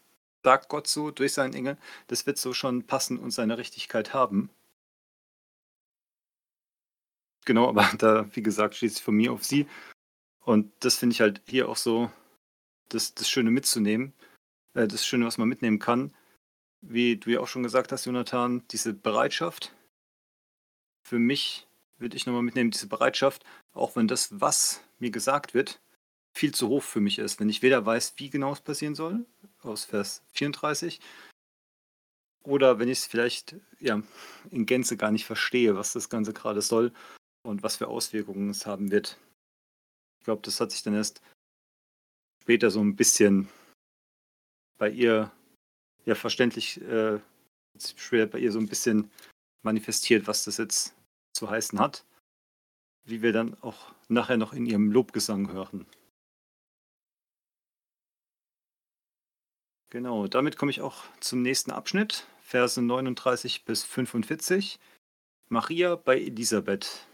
[0.44, 4.50] sagt Gott so durch seinen Engel, das wird so schon passen und seine Richtigkeit haben.
[7.46, 9.68] Genau, aber da, wie gesagt, es von mir auf sie.
[10.44, 12.12] Und das finde ich halt hier auch so
[12.90, 14.14] das, das Schöne mitzunehmen.
[14.74, 16.14] Äh, das Schöne, was man mitnehmen kann.
[16.82, 19.74] Wie du ja auch schon gesagt hast, Jonathan, diese Bereitschaft.
[21.04, 21.68] Für mich
[21.98, 23.44] würde ich nochmal mitnehmen, diese Bereitschaft,
[23.74, 25.82] auch wenn das, was mir gesagt wird,
[26.34, 27.40] viel zu hoch für mich ist.
[27.40, 29.26] Wenn ich weder weiß, wie genau es passieren soll,
[29.68, 31.00] aus Vers 34,
[32.44, 34.02] oder wenn ich es vielleicht ja,
[34.52, 36.94] in Gänze gar nicht verstehe, was das Ganze gerade soll
[37.44, 39.18] und was für Auswirkungen es haben wird.
[40.20, 41.22] Ich glaube, das hat sich dann erst
[42.42, 43.50] später so ein bisschen
[44.78, 45.32] bei ihr
[46.06, 47.20] ja verständlich äh,
[48.10, 49.12] bei ihr so ein bisschen
[49.64, 50.96] manifestiert, was das jetzt
[51.34, 52.06] zu heißen hat,
[53.04, 55.86] wie wir dann auch nachher noch in ihrem Lobgesang hören.
[59.90, 64.80] Genau, damit komme ich auch zum nächsten Abschnitt, Verse 39 bis 45.
[65.50, 67.08] Maria bei Elisabeth.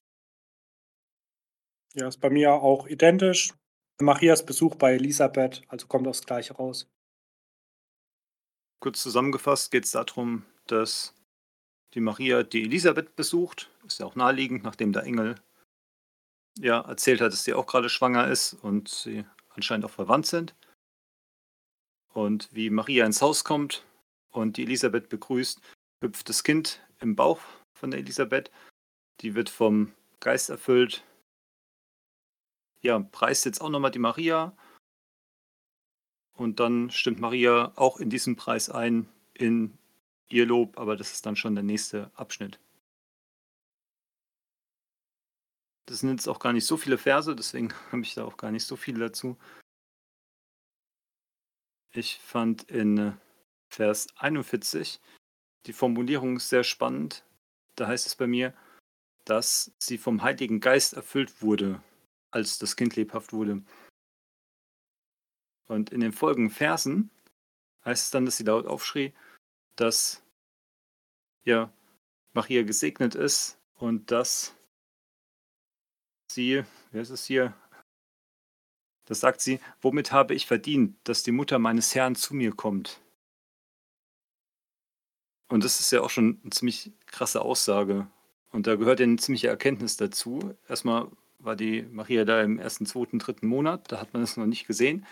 [1.93, 3.53] Ja, ist bei mir auch identisch.
[4.01, 6.87] Marias Besuch bei Elisabeth, also kommt das gleiche raus.
[8.79, 11.13] Kurz zusammengefasst geht es darum, dass
[11.93, 13.69] die Maria die Elisabeth besucht.
[13.85, 15.35] Ist ja auch naheliegend, nachdem der Engel
[16.59, 20.55] ja erzählt hat, dass sie auch gerade schwanger ist und sie anscheinend auch verwandt sind.
[22.13, 23.85] Und wie Maria ins Haus kommt
[24.31, 25.59] und die Elisabeth begrüßt,
[26.01, 27.41] hüpft das Kind im Bauch
[27.73, 28.51] von der Elisabeth.
[29.21, 31.03] Die wird vom Geist erfüllt.
[32.81, 34.55] Ja, preist jetzt auch nochmal die Maria.
[36.35, 39.77] Und dann stimmt Maria auch in diesen Preis ein, in
[40.29, 42.59] ihr Lob, aber das ist dann schon der nächste Abschnitt.
[45.85, 48.51] Das sind jetzt auch gar nicht so viele Verse, deswegen habe ich da auch gar
[48.51, 49.37] nicht so viel dazu.
[51.95, 53.13] Ich fand in äh,
[53.69, 54.99] Vers 41
[55.67, 57.23] die Formulierung sehr spannend.
[57.75, 58.53] Da heißt es bei mir,
[59.25, 61.81] dass sie vom Heiligen Geist erfüllt wurde,
[62.31, 63.63] als das Kind lebhaft wurde.
[65.67, 67.09] Und in den folgenden Versen
[67.85, 69.13] heißt es dann, dass sie laut aufschrie,
[69.75, 70.23] dass
[71.45, 71.71] ja,
[72.33, 74.55] Maria gesegnet ist und dass
[76.31, 77.53] sie, wer ist es hier,
[79.05, 83.01] das sagt sie, womit habe ich verdient, dass die Mutter meines Herrn zu mir kommt?
[85.49, 88.07] Und das ist ja auch schon eine ziemlich krasse Aussage.
[88.51, 90.55] Und da gehört ja eine ziemliche Erkenntnis dazu.
[90.67, 94.45] Erstmal war die Maria da im ersten, zweiten, dritten Monat, da hat man es noch
[94.45, 95.05] nicht gesehen,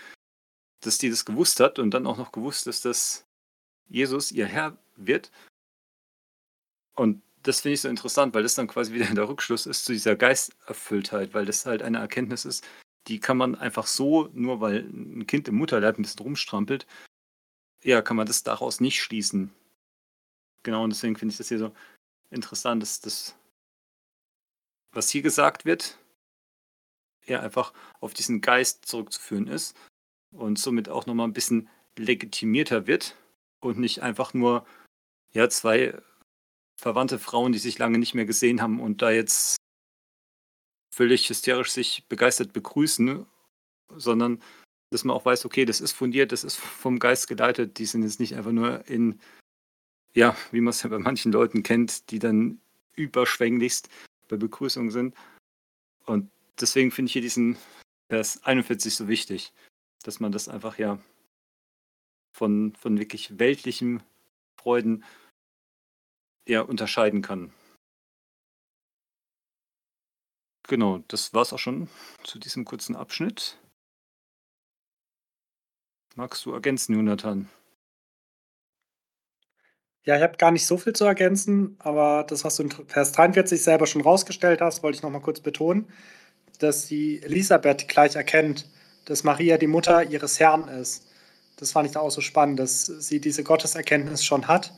[0.80, 3.26] dass die das gewusst hat und dann auch noch gewusst, dass das
[3.90, 5.32] Jesus ihr Herr wird.
[6.96, 9.94] Und das finde ich so interessant, weil das dann quasi wieder der Rückschluss ist zu
[9.94, 12.66] dieser Geisterfülltheit, weil das halt eine Erkenntnis ist,
[13.08, 16.86] die kann man einfach so, nur weil ein Kind im Mutterleib ein bisschen rumstrampelt,
[17.84, 19.52] ja, kann man das daraus nicht schließen.
[20.64, 21.74] Genau, und deswegen finde ich das hier so
[22.30, 23.36] interessant, dass das,
[24.92, 25.98] was hier gesagt wird,
[27.26, 29.76] ja einfach auf diesen Geist zurückzuführen ist
[30.32, 33.16] und somit auch nochmal ein bisschen legitimierter wird
[33.60, 34.66] und nicht einfach nur,
[35.34, 36.00] ja, zwei
[36.78, 39.58] verwandte Frauen, die sich lange nicht mehr gesehen haben und da jetzt
[40.94, 43.26] völlig hysterisch sich begeistert begrüßen,
[43.96, 44.42] sondern
[44.92, 48.04] dass man auch weiß, okay, das ist fundiert, das ist vom Geist geleitet, die sind
[48.04, 49.20] jetzt nicht einfach nur in,
[50.14, 52.60] ja, wie man es ja bei manchen Leuten kennt, die dann
[52.96, 53.90] überschwänglichst
[54.28, 55.16] bei Begrüßungen sind.
[56.06, 57.58] Und deswegen finde ich hier diesen
[58.10, 59.54] Vers 41 so wichtig,
[60.04, 61.00] dass man das einfach ja
[62.34, 64.04] von, von wirklich weltlichen
[64.60, 65.06] Freuden
[66.48, 67.54] ja unterscheiden kann.
[70.72, 71.90] Genau, das war es auch schon
[72.24, 73.58] zu diesem kurzen Abschnitt.
[76.16, 77.50] Magst du ergänzen, Jonathan?
[80.06, 83.12] Ja, ich habe gar nicht so viel zu ergänzen, aber das, was du in Vers
[83.12, 85.92] 43 selber schon rausgestellt hast, wollte ich noch mal kurz betonen,
[86.60, 88.70] dass sie Elisabeth gleich erkennt,
[89.04, 91.06] dass Maria die Mutter ihres Herrn ist.
[91.58, 94.74] Das fand ich da auch so spannend, dass sie diese Gotteserkenntnis schon hat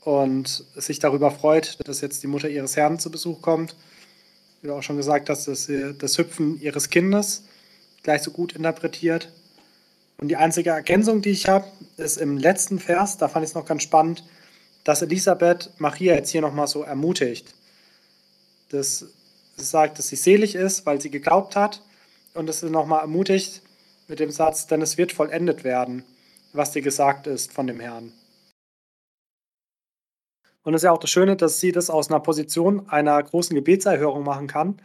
[0.00, 3.76] und sich darüber freut, dass jetzt die Mutter ihres Herrn zu Besuch kommt
[4.60, 7.44] wie du auch schon gesagt hast, das, das Hüpfen ihres Kindes
[8.02, 9.32] gleich so gut interpretiert.
[10.18, 13.54] Und die einzige Ergänzung, die ich habe, ist im letzten Vers, da fand ich es
[13.54, 14.24] noch ganz spannend,
[14.84, 17.54] dass Elisabeth Maria jetzt hier nochmal so ermutigt.
[18.70, 19.06] Das
[19.56, 21.82] sagt, dass sie selig ist, weil sie geglaubt hat
[22.34, 23.62] und dass sie nochmal ermutigt
[24.08, 26.04] mit dem Satz, denn es wird vollendet werden,
[26.52, 28.12] was dir gesagt ist von dem Herrn.
[30.68, 33.54] Und das ist ja auch das Schöne, dass sie das aus einer Position einer großen
[33.56, 34.76] Gebetserhörung machen kann,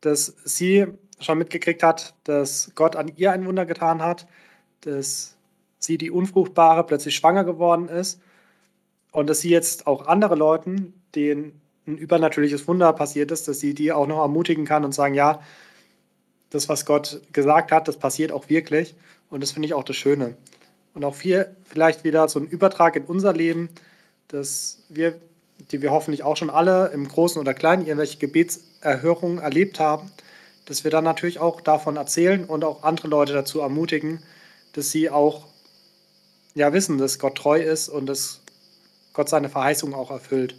[0.00, 0.88] dass sie
[1.20, 4.26] schon mitgekriegt hat, dass Gott an ihr ein Wunder getan hat,
[4.80, 5.36] dass
[5.78, 8.20] sie, die Unfruchtbare, plötzlich schwanger geworden ist
[9.12, 13.74] und dass sie jetzt auch andere Leuten, denen ein übernatürliches Wunder passiert ist, dass sie
[13.74, 15.40] die auch noch ermutigen kann und sagen, ja,
[16.50, 18.96] das, was Gott gesagt hat, das passiert auch wirklich.
[19.30, 20.36] Und das finde ich auch das Schöne.
[20.94, 23.68] Und auch hier vielleicht wieder so ein Übertrag in unser Leben,
[24.28, 25.18] dass wir,
[25.70, 30.10] die wir hoffentlich auch schon alle im Großen oder Kleinen irgendwelche Gebetserhörungen erlebt haben,
[30.66, 34.22] dass wir dann natürlich auch davon erzählen und auch andere Leute dazu ermutigen,
[34.72, 35.46] dass sie auch
[36.54, 38.42] ja wissen, dass Gott treu ist und dass
[39.12, 40.56] Gott seine Verheißung auch erfüllt.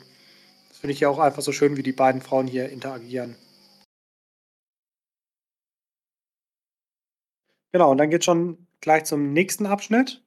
[0.70, 3.36] Das finde ich ja auch einfach so schön, wie die beiden Frauen hier interagieren.
[7.72, 10.24] Genau, und dann geht schon gleich zum nächsten Abschnitt.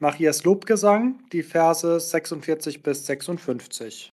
[0.00, 4.12] Marias Lobgesang, die Verse 46 bis 56.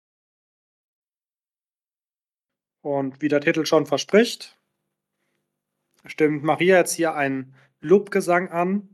[2.81, 4.57] Und wie der Titel schon verspricht,
[6.05, 8.89] stimmt Maria jetzt hier einen Lobgesang an.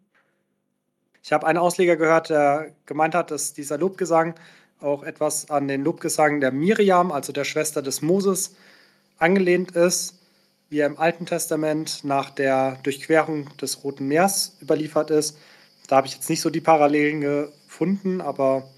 [1.22, 4.36] Ich habe einen Ausleger gehört, der gemeint hat, dass dieser Lobgesang
[4.80, 8.56] auch etwas an den Lobgesang der Miriam, also der Schwester des Moses,
[9.18, 10.22] angelehnt ist,
[10.70, 15.38] wie er im Alten Testament nach der Durchquerung des Roten Meers überliefert ist.
[15.88, 18.70] Da habe ich jetzt nicht so die Parallelen gefunden, aber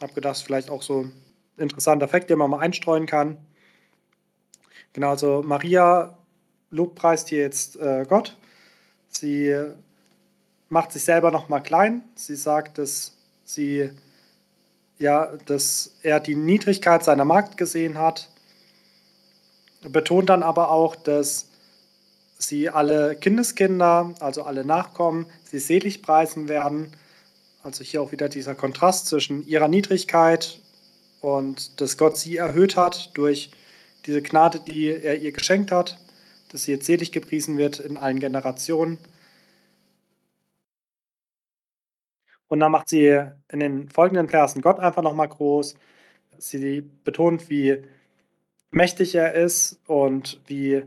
[0.00, 1.12] habe gedacht, vielleicht auch so ein
[1.58, 3.36] interessanter Fakt, den man mal einstreuen kann.
[4.94, 6.16] Genau, also Maria
[6.70, 8.36] lobpreist hier jetzt äh, Gott.
[9.08, 9.54] Sie
[10.68, 12.02] macht sich selber noch mal klein.
[12.14, 13.90] Sie sagt, dass sie
[14.98, 18.28] ja, dass er die Niedrigkeit seiner Magd gesehen hat.
[19.82, 21.48] Betont dann aber auch, dass
[22.46, 26.92] sie alle Kindeskinder, also alle Nachkommen, sie selig preisen werden.
[27.62, 30.60] Also hier auch wieder dieser Kontrast zwischen ihrer Niedrigkeit
[31.20, 33.50] und dass Gott sie erhöht hat durch
[34.06, 35.98] diese Gnade, die er ihr geschenkt hat
[36.54, 38.98] dass sie jetzt selig gepriesen wird in allen Generationen.
[42.46, 45.74] Und dann macht sie in den folgenden Versen Gott einfach nochmal groß.
[46.38, 47.82] Sie betont, wie
[48.70, 50.84] mächtig er ist und wie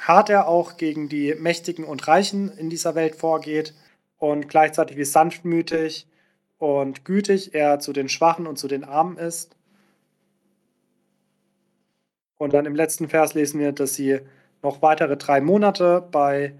[0.00, 3.74] hart er auch gegen die Mächtigen und Reichen in dieser Welt vorgeht
[4.18, 6.06] und gleichzeitig wie sanftmütig
[6.58, 9.56] und gütig er zu den Schwachen und zu den Armen ist.
[12.36, 14.20] Und dann im letzten Vers lesen wir, dass sie
[14.62, 16.54] noch weitere drei Monate bei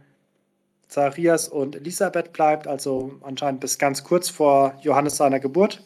[0.88, 5.82] Zacharias und Elisabeth bleibt, also anscheinend bis ganz kurz vor Johannes seiner Geburt.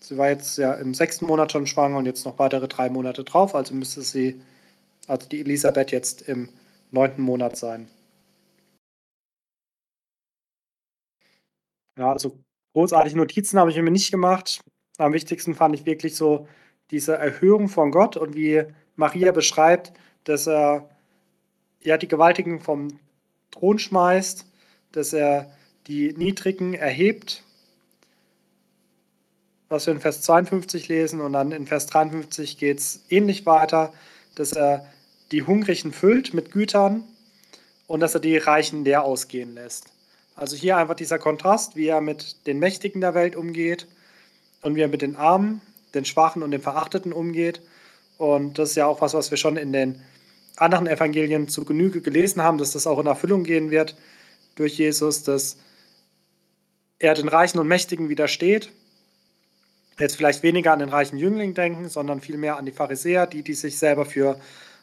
[0.00, 3.24] Sie war jetzt ja im sechsten Monat schon schwanger und jetzt noch weitere drei Monate
[3.24, 4.40] drauf, also müsste sie,
[5.06, 6.48] also die Elisabeth jetzt im
[6.92, 7.88] neunten Monat sein.
[11.98, 12.38] Ja, also
[12.74, 14.60] großartige Notizen habe ich mir nicht gemacht.
[14.98, 16.48] Am wichtigsten fand ich wirklich so
[16.90, 18.64] diese Erhöhung von Gott und wie
[18.96, 19.92] Maria beschreibt,
[20.24, 20.88] dass er
[21.80, 22.88] ja die Gewaltigen vom
[23.50, 24.46] Thron schmeißt,
[24.92, 25.50] dass er
[25.86, 27.42] die Niedrigen erhebt,
[29.68, 33.92] was wir in Vers 52 lesen und dann in Vers 53 geht es ähnlich weiter,
[34.34, 34.86] dass er
[35.32, 37.04] die Hungrigen füllt mit Gütern
[37.86, 39.86] und dass er die Reichen leer ausgehen lässt.
[40.36, 43.86] Also hier einfach dieser Kontrast, wie er mit den Mächtigen der Welt umgeht
[44.62, 45.60] und wie er mit den Armen,
[45.94, 47.60] den Schwachen und den Verachteten umgeht
[48.22, 50.00] und das ist ja auch was, was wir schon in den
[50.56, 53.96] anderen Evangelien zu Genüge gelesen haben, dass das auch in Erfüllung gehen wird
[54.54, 55.56] durch Jesus, dass
[57.00, 58.70] er den Reichen und Mächtigen widersteht.
[59.98, 63.54] Jetzt vielleicht weniger an den reichen Jüngling denken, sondern vielmehr an die Pharisäer, die, die
[63.54, 64.38] sich selber für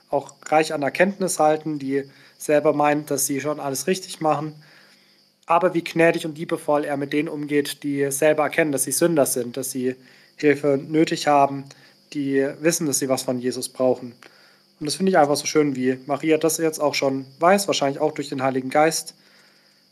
[0.10, 2.03] auch reich an Erkenntnis halten, die
[2.38, 4.55] selber meinen, dass sie schon alles richtig machen.
[5.45, 9.26] Aber wie gnädig und liebevoll er mit denen umgeht, die selber erkennen, dass sie Sünder
[9.26, 9.95] sind, dass sie
[10.36, 11.66] Hilfe nötig haben,
[12.14, 14.14] die wissen, dass sie was von Jesus brauchen.
[14.80, 17.99] Und das finde ich einfach so schön, wie Maria das jetzt auch schon weiß, wahrscheinlich
[17.99, 19.16] auch durch den Heiligen Geist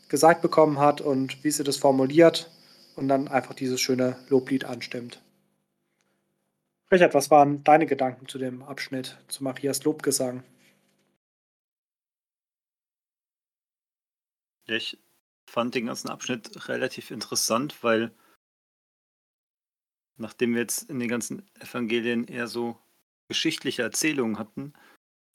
[0.08, 2.50] gesagt bekommen hat und wie sie das formuliert
[2.96, 5.20] und dann einfach dieses schöne Loblied anstimmt.
[6.90, 10.42] Richard, was waren deine Gedanken zu dem Abschnitt, zu Marias Lobgesang?
[14.66, 14.98] Ich
[15.46, 18.14] fand den ganzen Abschnitt relativ interessant, weil
[20.16, 22.78] nachdem wir jetzt in den ganzen Evangelien eher so
[23.28, 24.72] geschichtliche Erzählungen hatten,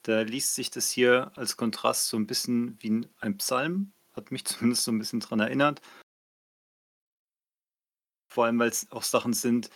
[0.02, 4.44] da liest sich das hier als Kontrast so ein bisschen wie ein Psalm, hat mich
[4.44, 5.80] zumindest so ein bisschen dran erinnert.
[8.28, 9.70] Vor allem, weil es auch Sachen sind,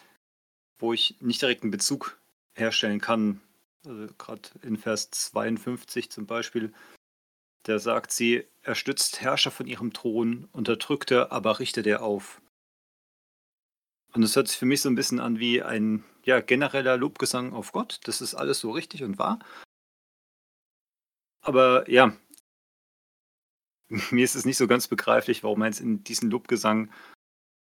[0.79, 2.19] wo ich nicht direkt einen Bezug
[2.55, 3.41] herstellen kann.
[3.87, 6.73] Also gerade in Vers 52 zum Beispiel,
[7.67, 12.41] der sagt sie, er stützt Herrscher von ihrem Thron, unterdrückte, aber richtet er auf.
[14.13, 17.53] Und das hört sich für mich so ein bisschen an wie ein ja, genereller Lobgesang
[17.53, 18.01] auf Gott.
[18.05, 19.39] Das ist alles so richtig und wahr.
[21.41, 22.17] Aber ja,
[24.11, 26.91] mir ist es nicht so ganz begreiflich, warum er jetzt in diesen Lobgesang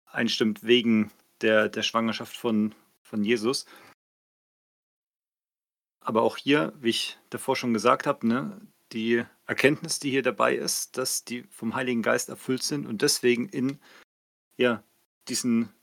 [0.05, 1.11] einstimmt wegen
[1.41, 2.73] der, der Schwangerschaft von,
[3.05, 3.65] von Jesus.
[6.01, 10.55] Aber auch hier, wie ich davor schon gesagt habe, ne, die Erkenntnis, die hier dabei
[10.55, 13.79] ist, dass die vom Heiligen Geist erfüllt sind und deswegen in
[14.57, 14.83] ja,
[15.27, 15.73] diesen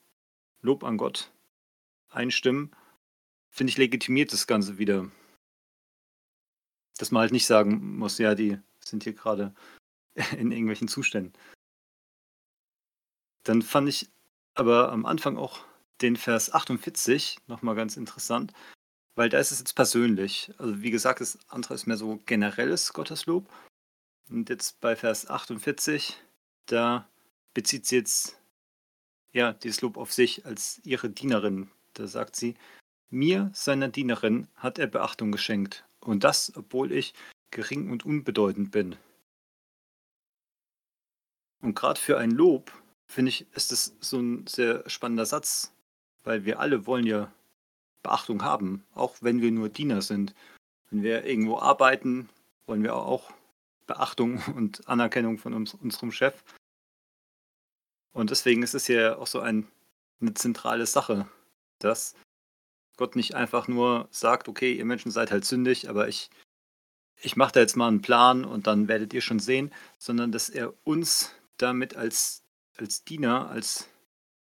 [0.61, 1.33] Lob an Gott
[2.09, 2.75] einstimmen,
[3.49, 5.11] finde ich legitimiert das Ganze wieder.
[6.99, 9.55] Dass man halt nicht sagen muss, ja, die sind hier gerade
[10.39, 11.33] in irgendwelchen Zuständen.
[13.45, 14.09] Dann fand ich
[14.55, 15.65] aber am Anfang auch
[16.01, 18.53] den Vers 48 nochmal ganz interessant,
[19.15, 20.53] weil da ist es jetzt persönlich.
[20.59, 23.49] Also wie gesagt, das andere ist mehr so generelles Gotteslob.
[24.31, 26.17] Und jetzt bei Vers 48,
[26.67, 27.09] da
[27.55, 28.41] bezieht sie jetzt
[29.33, 31.71] ja dieses Lob auf sich als ihre Dienerin.
[31.95, 32.55] Da sagt sie,
[33.11, 35.85] mir, seiner Dienerin, hat er Beachtung geschenkt.
[36.01, 37.15] Und das, obwohl ich
[37.51, 38.97] gering und unbedeutend bin.
[41.61, 42.73] Und gerade für ein Lob,
[43.07, 45.73] finde ich, ist das so ein sehr spannender Satz,
[46.25, 47.33] weil wir alle wollen ja
[48.03, 50.35] Beachtung haben, auch wenn wir nur Diener sind.
[50.91, 52.29] Wenn wir irgendwo arbeiten,
[52.67, 53.33] wollen wir auch
[53.87, 56.43] Beachtung und Anerkennung von uns, unserem Chef.
[58.13, 59.67] Und deswegen ist es ja auch so ein,
[60.21, 61.27] eine zentrale Sache,
[61.79, 62.15] dass
[62.97, 66.31] Gott nicht einfach nur sagt, okay, ihr Menschen seid halt sündig, aber ich,
[67.17, 70.51] ich mache da jetzt mal einen Plan und dann werdet ihr schon sehen, sondern dass
[70.51, 72.43] er uns damit als,
[72.77, 73.89] als Diener, als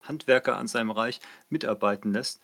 [0.02, 2.40] Handwerker an seinem Reich mitarbeiten lässt.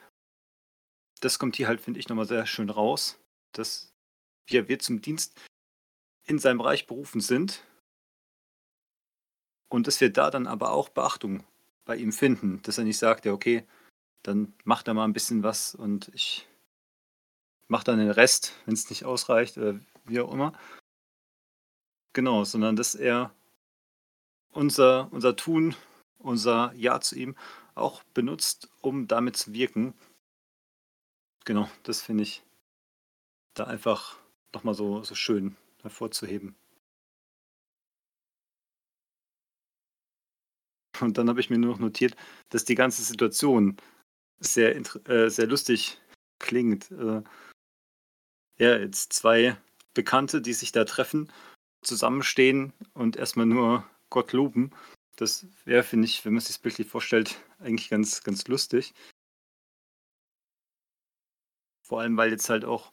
[1.21, 3.19] Das kommt hier halt, finde ich, nochmal sehr schön raus,
[3.53, 3.95] dass
[4.47, 5.41] wir, wir zum Dienst
[6.25, 7.65] in seinem Reich berufen sind
[9.69, 11.45] und dass wir da dann aber auch Beachtung
[11.85, 13.67] bei ihm finden, dass er nicht sagt, ja, okay,
[14.23, 16.47] dann macht er mal ein bisschen was und ich
[17.69, 20.53] mache dann den Rest, wenn es nicht ausreicht oder wie auch immer.
[22.13, 23.35] Genau, sondern dass er
[24.51, 25.75] unser, unser Tun,
[26.27, 27.37] unser Ja zu ihm
[27.75, 29.95] auch benutzt, um damit zu wirken.
[31.45, 32.43] Genau, das finde ich
[33.55, 34.19] da einfach
[34.53, 36.57] nochmal so, so schön hervorzuheben.
[41.01, 42.17] Und dann habe ich mir nur noch notiert,
[42.49, 43.77] dass die ganze Situation
[44.41, 44.77] sehr,
[45.09, 46.01] äh, sehr lustig
[46.39, 46.91] klingt.
[46.91, 47.23] Äh,
[48.59, 49.57] ja, jetzt zwei
[49.95, 51.31] Bekannte, die sich da treffen,
[51.83, 54.73] zusammenstehen und erstmal nur Gott loben.
[55.17, 58.95] Das wäre, finde ich, wenn man sich das bildlich vorstellt, eigentlich ganz, ganz lustig.
[61.83, 62.93] Vor allem, weil jetzt halt auch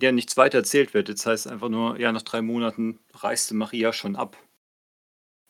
[0.00, 1.08] ja nichts weiter erzählt wird.
[1.08, 4.36] Jetzt heißt einfach nur, ja, nach drei Monaten reiste Maria schon ab.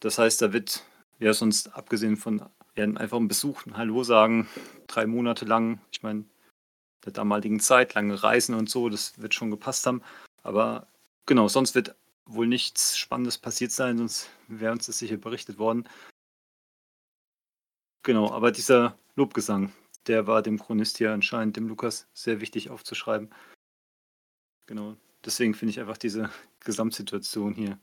[0.00, 0.84] Das heißt, da wird
[1.20, 2.42] ja sonst abgesehen von
[2.74, 4.48] ja, einfach einen Besuch, ein Hallo sagen,
[4.88, 6.24] drei Monate lang, ich meine,
[7.04, 10.02] der damaligen Zeit, lange Reisen und so, das wird schon gepasst haben.
[10.42, 10.88] Aber
[11.26, 11.94] genau, sonst wird
[12.26, 15.88] wohl nichts Spannendes passiert sein, sonst wäre uns das sicher berichtet worden.
[18.04, 19.72] Genau, aber dieser Lobgesang,
[20.06, 23.32] der war dem Chronist hier anscheinend, dem Lukas, sehr wichtig aufzuschreiben.
[24.66, 27.78] Genau, deswegen finde ich einfach diese Gesamtsituation hier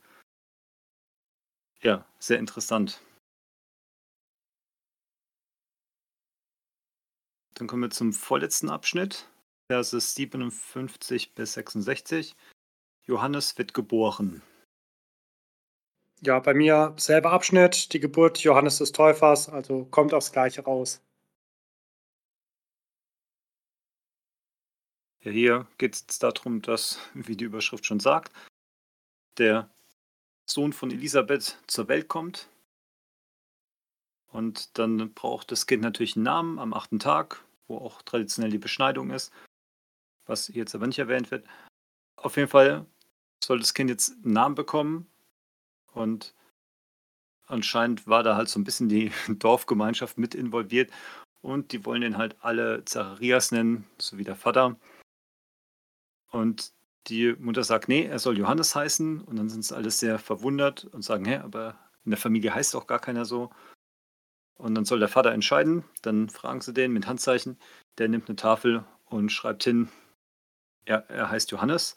[1.82, 3.00] ja, sehr interessant.
[7.54, 9.28] Dann kommen wir zum vorletzten Abschnitt,
[9.70, 12.36] Verse 57 bis 66.
[13.10, 14.40] Johannes wird geboren.
[16.20, 21.02] Ja, bei mir selber Abschnitt, die Geburt Johannes des Täufers, also kommt aufs Gleiche raus.
[25.22, 28.32] Ja, hier geht es darum, dass, wie die Überschrift schon sagt,
[29.38, 29.68] der
[30.46, 32.48] Sohn von Elisabeth zur Welt kommt.
[34.28, 38.58] Und dann braucht das Kind natürlich einen Namen am achten Tag, wo auch traditionell die
[38.58, 39.32] Beschneidung ist,
[40.26, 41.44] was jetzt aber nicht erwähnt wird.
[42.16, 42.86] Auf jeden Fall
[43.42, 45.06] soll das Kind jetzt einen Namen bekommen.
[45.92, 46.34] Und
[47.46, 50.90] anscheinend war da halt so ein bisschen die Dorfgemeinschaft mit involviert.
[51.42, 54.76] Und die wollen den halt alle Zacharias nennen, so wie der Vater.
[56.30, 56.72] Und
[57.06, 59.22] die Mutter sagt, nee, er soll Johannes heißen.
[59.22, 62.76] Und dann sind es alles sehr verwundert und sagen, hä, aber in der Familie heißt
[62.76, 63.50] auch gar keiner so.
[64.56, 67.58] Und dann soll der Vater entscheiden, dann fragen sie den mit Handzeichen,
[67.96, 69.88] der nimmt eine Tafel und schreibt hin,
[70.86, 71.96] ja, er heißt Johannes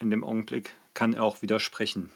[0.00, 2.10] in dem Augenblick kann er auch widersprechen.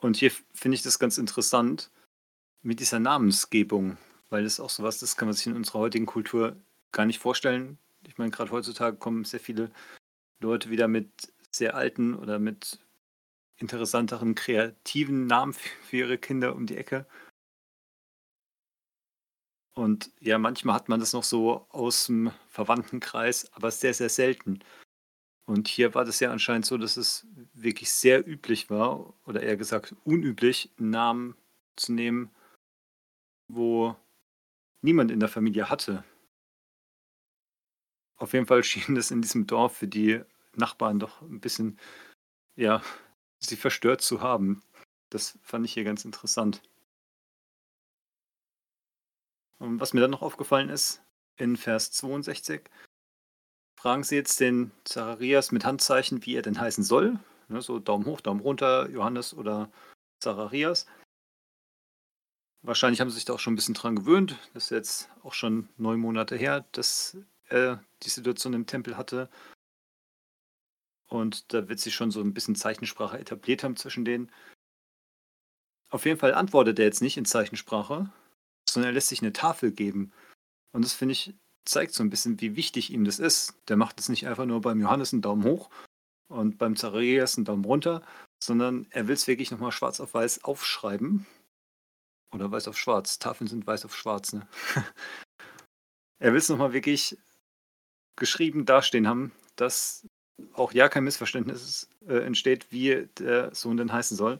[0.00, 1.90] Und hier finde ich das ganz interessant
[2.62, 3.98] mit dieser Namensgebung,
[4.30, 6.56] weil das auch sowas, das kann man sich in unserer heutigen Kultur
[6.92, 7.78] gar nicht vorstellen.
[8.06, 9.70] Ich meine, gerade heutzutage kommen sehr viele
[10.40, 12.78] Leute wieder mit sehr alten oder mit
[13.56, 17.06] interessanteren, kreativen Namen für ihre Kinder um die Ecke.
[19.80, 24.62] Und ja, manchmal hat man das noch so aus dem Verwandtenkreis, aber sehr, sehr selten.
[25.46, 29.56] Und hier war das ja anscheinend so, dass es wirklich sehr üblich war, oder eher
[29.56, 31.34] gesagt unüblich, einen Namen
[31.76, 32.30] zu nehmen,
[33.48, 33.96] wo
[34.82, 36.04] niemand in der Familie hatte.
[38.16, 40.20] Auf jeden Fall schien es in diesem Dorf für die
[40.56, 41.78] Nachbarn doch ein bisschen,
[42.54, 42.82] ja,
[43.38, 44.60] sie verstört zu haben.
[45.08, 46.60] Das fand ich hier ganz interessant.
[49.60, 51.02] Und was mir dann noch aufgefallen ist,
[51.36, 52.62] in Vers 62
[53.78, 57.18] fragen sie jetzt den Zacharias mit Handzeichen, wie er denn heißen soll.
[57.48, 59.70] Ne, so Daumen hoch, Daumen runter, Johannes oder
[60.18, 60.86] Zacharias.
[62.62, 64.36] Wahrscheinlich haben sie sich da auch schon ein bisschen dran gewöhnt.
[64.54, 67.16] Das ist jetzt auch schon neun Monate her, dass
[67.48, 69.28] er die Situation im Tempel hatte.
[71.08, 74.30] Und da wird sich schon so ein bisschen Zeichensprache etabliert haben zwischen denen.
[75.90, 78.12] Auf jeden Fall antwortet er jetzt nicht in Zeichensprache,
[78.72, 80.12] sondern er lässt sich eine Tafel geben.
[80.72, 83.54] Und das finde ich zeigt so ein bisschen, wie wichtig ihm das ist.
[83.68, 85.70] Der macht es nicht einfach nur beim Johannes einen Daumen hoch
[86.28, 88.02] und beim Zacharias einen Daumen runter,
[88.42, 91.26] sondern er will es wirklich nochmal schwarz auf weiß aufschreiben.
[92.32, 93.18] Oder weiß auf schwarz.
[93.18, 94.46] Tafeln sind weiß auf schwarz, ne?
[96.20, 97.18] er will es nochmal wirklich
[98.16, 100.06] geschrieben dastehen haben, dass
[100.52, 104.38] auch ja kein Missverständnis äh, entsteht, wie der Sohn denn heißen soll.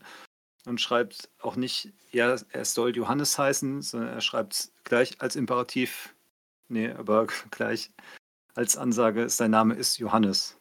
[0.66, 6.14] Und schreibt auch nicht, ja, er soll Johannes heißen, sondern er schreibt gleich als Imperativ
[6.70, 7.90] Nee, aber gleich
[8.54, 10.56] als Ansage, sein Name ist Johannes.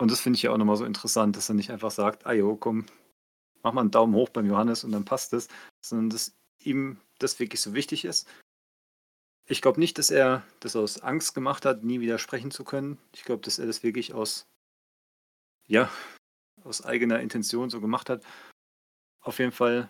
[0.00, 2.32] Und das finde ich ja auch nochmal so interessant, dass er nicht einfach sagt, ah
[2.32, 2.86] jo, komm,
[3.62, 5.48] mach mal einen Daumen hoch beim Johannes und dann passt es,
[5.84, 8.28] sondern dass ihm das wirklich so wichtig ist.
[9.46, 12.98] Ich glaube nicht, dass er das aus Angst gemacht hat, nie widersprechen zu können.
[13.12, 14.46] Ich glaube, dass er das wirklich aus,
[15.66, 15.90] ja,
[16.64, 18.24] aus eigener Intention so gemacht hat.
[19.20, 19.88] Auf jeden Fall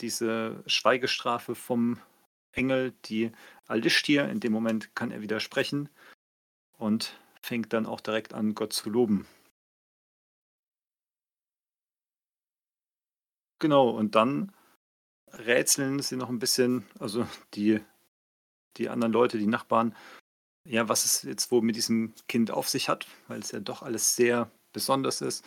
[0.00, 1.98] diese Schweigestrafe vom
[2.52, 3.32] Engel, die
[3.66, 4.28] Alishtir.
[4.28, 5.88] In dem Moment kann er widersprechen
[6.78, 9.26] und fängt dann auch direkt an, Gott zu loben.
[13.58, 14.52] Genau, und dann
[15.28, 17.80] rätseln sie noch ein bisschen, also die,
[18.76, 19.94] die anderen Leute, die Nachbarn,
[20.64, 23.82] ja, was es jetzt wohl mit diesem Kind auf sich hat, weil es ja doch
[23.82, 25.44] alles sehr besonders ist.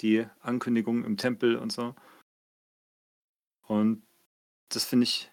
[0.00, 1.94] Die Ankündigung im Tempel und so.
[3.66, 4.02] Und
[4.68, 5.30] das finde ich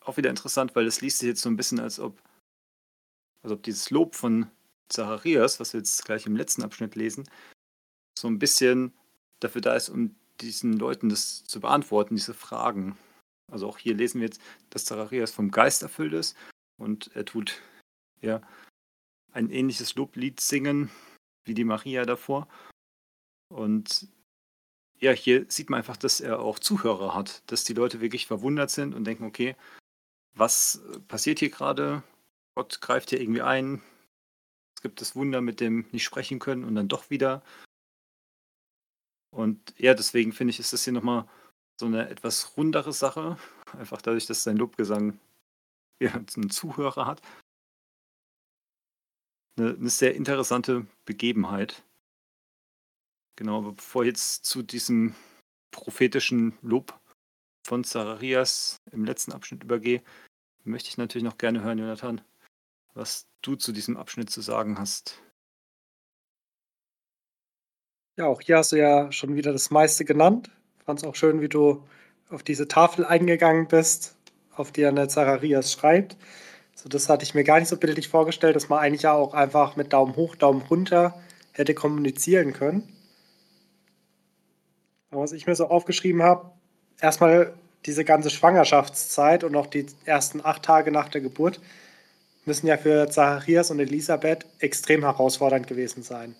[0.00, 2.20] auch wieder interessant, weil es liest sich jetzt so ein bisschen, als ob,
[3.42, 4.50] als ob dieses Lob von
[4.88, 7.28] Zacharias, was wir jetzt gleich im letzten Abschnitt lesen,
[8.18, 8.92] so ein bisschen
[9.40, 12.98] dafür da ist, um diesen Leuten das zu beantworten, diese Fragen.
[13.50, 14.40] Also auch hier lesen wir jetzt,
[14.70, 16.36] dass Zacharias vom Geist erfüllt ist
[16.78, 17.60] und er tut
[18.20, 18.40] ja
[19.32, 20.90] ein ähnliches Loblied singen
[21.44, 22.48] wie die Maria davor.
[23.50, 24.08] Und
[24.98, 28.70] ja, hier sieht man einfach, dass er auch Zuhörer hat, dass die Leute wirklich verwundert
[28.70, 29.56] sind und denken, okay,
[30.34, 32.02] was passiert hier gerade?
[32.54, 33.82] Gott greift hier irgendwie ein.
[34.76, 37.42] Es gibt das Wunder mit dem nicht sprechen können und dann doch wieder.
[39.30, 41.28] Und ja, deswegen finde ich, ist das hier nochmal
[41.78, 43.38] so eine etwas rundere Sache.
[43.72, 45.18] Einfach dadurch, dass sein Lobgesang
[46.00, 47.22] ja, einen Zuhörer hat.
[49.56, 51.82] Eine, eine sehr interessante Begebenheit.
[53.40, 55.14] Genau, aber bevor ich jetzt zu diesem
[55.70, 57.00] prophetischen Lob
[57.66, 60.02] von Zacharias im letzten Abschnitt übergehe,
[60.64, 62.20] möchte ich natürlich noch gerne hören, Jonathan,
[62.92, 65.22] was du zu diesem Abschnitt zu sagen hast.
[68.18, 70.50] Ja, auch hier hast du ja schon wieder das meiste genannt.
[70.84, 71.82] Fand es auch schön, wie du
[72.28, 74.16] auf diese Tafel eingegangen bist,
[74.54, 76.18] auf die eine Zacharias schreibt.
[76.74, 79.32] So, das hatte ich mir gar nicht so bildlich vorgestellt, dass man eigentlich ja auch
[79.32, 81.18] einfach mit Daumen hoch, Daumen runter
[81.52, 82.99] hätte kommunizieren können.
[85.12, 86.52] Was ich mir so aufgeschrieben habe,
[87.00, 87.52] erstmal
[87.84, 91.60] diese ganze Schwangerschaftszeit und auch die ersten acht Tage nach der Geburt
[92.44, 96.36] müssen ja für Zacharias und Elisabeth extrem herausfordernd gewesen sein.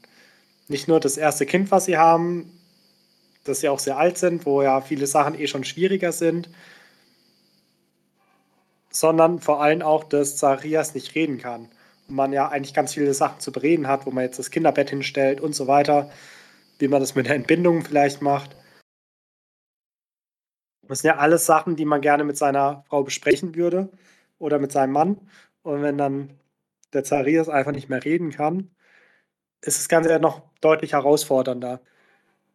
[0.68, 2.52] Nicht nur das erste Kind, was sie haben,
[3.44, 6.48] dass sie auch sehr alt sind, wo ja viele Sachen eh schon schwieriger sind,
[8.90, 11.68] sondern vor allem auch, dass Zacharias nicht reden kann.
[12.08, 14.90] Und man ja eigentlich ganz viele Sachen zu bereden hat, wo man jetzt das Kinderbett
[14.90, 16.10] hinstellt und so weiter,
[16.78, 18.56] wie man das mit der Entbindung vielleicht macht.
[20.90, 23.88] Das sind ja alles Sachen, die man gerne mit seiner Frau besprechen würde
[24.40, 25.20] oder mit seinem Mann.
[25.62, 26.30] Und wenn dann
[26.92, 28.72] der Zacharias einfach nicht mehr reden kann,
[29.60, 31.80] ist das Ganze ja noch deutlich herausfordernder.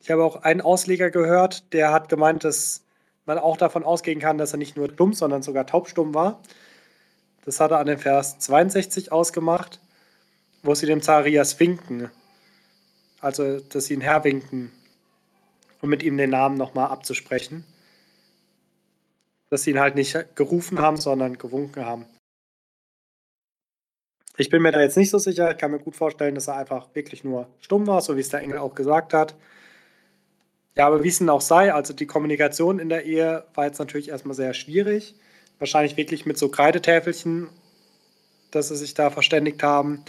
[0.02, 2.84] Ich habe auch einen Ausleger gehört, der hat gemeint, dass
[3.26, 6.42] man auch davon ausgehen kann, dass er nicht nur dumm, sondern sogar taubstumm war.
[7.46, 9.80] Das hat er an dem Vers 62 ausgemacht,
[10.62, 12.12] wo sie dem Zacharias winken.
[13.22, 14.74] Also, dass sie ihn herwinken,
[15.82, 17.66] um mit ihm den Namen nochmal abzusprechen
[19.56, 22.06] dass sie ihn halt nicht gerufen haben, sondern gewunken haben.
[24.36, 25.50] Ich bin mir da jetzt nicht so sicher.
[25.52, 28.28] Ich kann mir gut vorstellen, dass er einfach wirklich nur stumm war, so wie es
[28.28, 29.34] der Engel auch gesagt hat.
[30.76, 33.80] Ja, aber wie es denn auch sei, also die Kommunikation in der Ehe war jetzt
[33.80, 35.16] natürlich erstmal sehr schwierig.
[35.60, 37.48] Wahrscheinlich wirklich mit so Kreidetäfelchen,
[38.52, 40.04] dass sie sich da verständigt haben.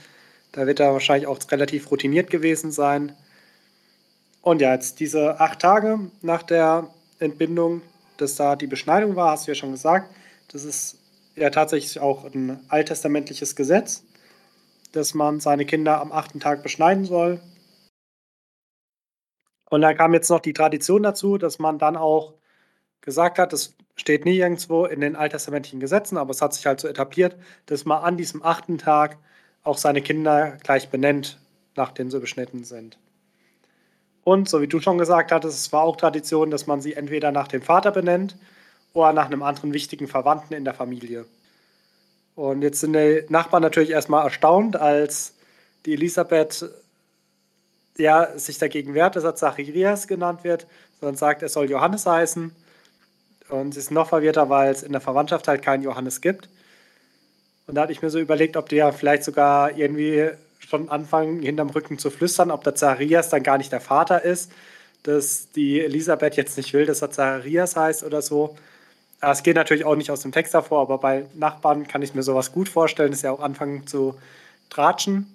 [0.51, 3.15] Da wird er wahrscheinlich auch relativ routiniert gewesen sein.
[4.43, 7.83] Und ja, jetzt diese acht Tage nach der Entbindung,
[8.19, 10.15] dass da die Beschneidung war, hast du ja schon gesagt.
[10.49, 10.99] Das ist
[11.35, 14.05] ja tatsächlich auch ein alttestamentliches Gesetz,
[14.93, 17.41] dass man seine Kinder am achten Tag beschneiden soll.
[19.69, 22.35] Und da kam jetzt noch die Tradition dazu, dass man dann auch
[23.01, 26.81] gesagt hat, das steht nie irgendwo in den alttestamentlichen Gesetzen, aber es hat sich halt
[26.81, 27.37] so etabliert,
[27.67, 29.19] dass man an diesem achten Tag
[29.63, 31.41] auch seine Kinder gleich benennt,
[31.75, 32.99] nachdem sie beschnitten sind.
[34.27, 37.31] Und so wie du schon gesagt hattest, es war auch Tradition, dass man sie entweder
[37.31, 38.35] nach dem Vater benennt
[38.93, 41.27] oder nach einem anderen wichtigen Verwandten in der Familie.
[42.35, 45.35] Und jetzt sind die Nachbarn natürlich erstmal erstaunt, als
[45.85, 46.69] die Elisabeth
[47.99, 50.67] ja, sich dagegen wehrt, dass er Zacharias genannt wird,
[50.99, 52.51] sondern sagt, er soll Johannes heißen.
[53.51, 56.49] Und sie ist noch verwirrter, weil es in der Verwandtschaft halt keinen Johannes gibt.
[57.69, 60.33] Und da hatte ich mir so überlegt, ob die ja vielleicht sogar irgendwie
[60.67, 64.51] schon anfangen, hinterm Rücken zu flüstern, ob der Zacharias dann gar nicht der Vater ist,
[65.05, 68.57] dass die Elisabeth jetzt nicht will, dass er Zacharias heißt oder so.
[69.21, 72.23] Es geht natürlich auch nicht aus dem Text hervor, aber bei Nachbarn kann ich mir
[72.23, 74.17] sowas gut vorstellen, dass sie auch anfangen zu
[74.69, 75.33] tratschen.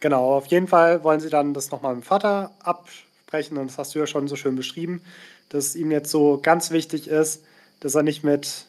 [0.00, 3.78] Genau, auf jeden Fall wollen sie dann das nochmal mit dem Vater absprechen und das
[3.78, 5.02] hast du ja schon so schön beschrieben,
[5.50, 7.44] dass es ihm jetzt so ganz wichtig ist,
[7.80, 8.66] dass er nicht mit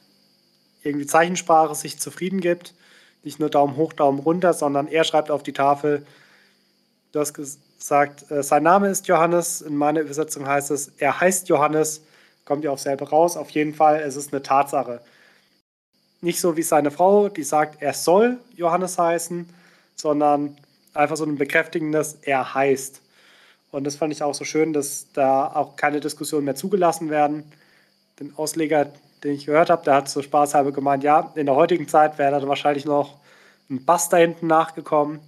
[0.83, 2.73] irgendwie Zeichensprache sich zufrieden gibt,
[3.27, 6.05] nicht nur Daumen hoch, Daumen runter, sondern er schreibt auf die Tafel,
[7.11, 11.49] du hast gesagt, äh, sein Name ist Johannes, in meiner Übersetzung heißt es, er heißt
[11.49, 12.01] Johannes,
[12.45, 15.01] kommt ja auch selber raus, auf jeden Fall, es ist eine Tatsache.
[16.21, 19.47] Nicht so wie seine Frau, die sagt, er soll Johannes heißen,
[19.95, 20.57] sondern
[20.93, 23.01] einfach so ein bekräftigendes Er heißt.
[23.71, 27.43] Und das fand ich auch so schön, dass da auch keine Diskussionen mehr zugelassen werden.
[28.19, 28.91] Den Ausleger,
[29.27, 32.39] den ich gehört habe, der hat so spaßhalber gemeint, ja, in der heutigen Zeit wäre
[32.39, 33.19] da wahrscheinlich noch
[33.69, 35.19] ein Bass da hinten nachgekommen,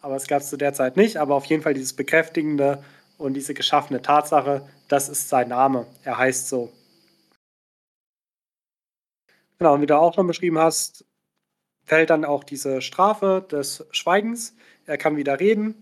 [0.00, 1.18] aber es gab es zu der Zeit nicht.
[1.18, 2.82] Aber auf jeden Fall dieses bekräftigende
[3.18, 5.86] und diese geschaffene Tatsache, das ist sein Name.
[6.04, 6.72] Er heißt so.
[9.58, 11.04] Genau, und wie du auch schon beschrieben hast,
[11.84, 14.54] fällt dann auch diese Strafe des Schweigens
[14.90, 15.76] er kann wieder reden.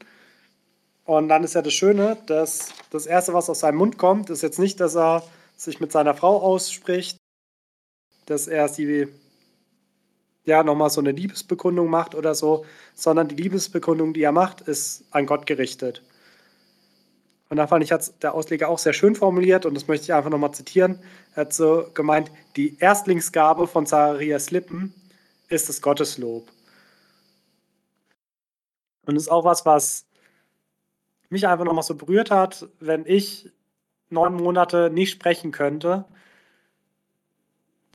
[1.05, 4.43] Und dann ist ja das Schöne, dass das Erste, was aus seinem Mund kommt, ist
[4.43, 5.23] jetzt nicht, dass er
[5.57, 7.18] sich mit seiner Frau ausspricht,
[8.31, 9.09] dass er sie
[10.45, 12.65] ja nochmal so eine Liebesbekundung macht oder so,
[12.95, 16.03] sondern die Liebesbekundung, die er macht, ist an Gott gerichtet.
[17.51, 20.13] Und da fand ich, hat der Ausleger auch sehr schön formuliert und das möchte ich
[20.13, 21.01] einfach nochmal zitieren.
[21.35, 24.95] Er hat so gemeint, die Erstlingsgabe von Zacharias Lippen
[25.49, 26.51] ist das Gotteslob.
[29.07, 30.05] Und das ist auch was, was
[31.31, 33.51] mich einfach nochmal so berührt hat, wenn ich
[34.11, 36.05] neun Monate nicht sprechen könnte.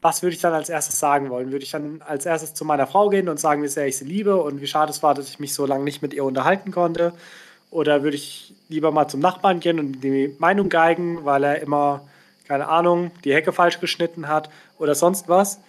[0.03, 1.53] Was würde ich dann als erstes sagen wollen?
[1.53, 4.03] Würde ich dann als erstes zu meiner Frau gehen und sagen, wie sehr ich sie
[4.03, 6.71] liebe und wie schade es war, dass ich mich so lange nicht mit ihr unterhalten
[6.71, 7.13] konnte?
[7.71, 12.01] Oder würde ich lieber mal zum Nachbarn gehen und die Meinung geigen, weil er immer,
[12.49, 15.59] keine Ahnung, die Hecke falsch geschnitten hat oder sonst was?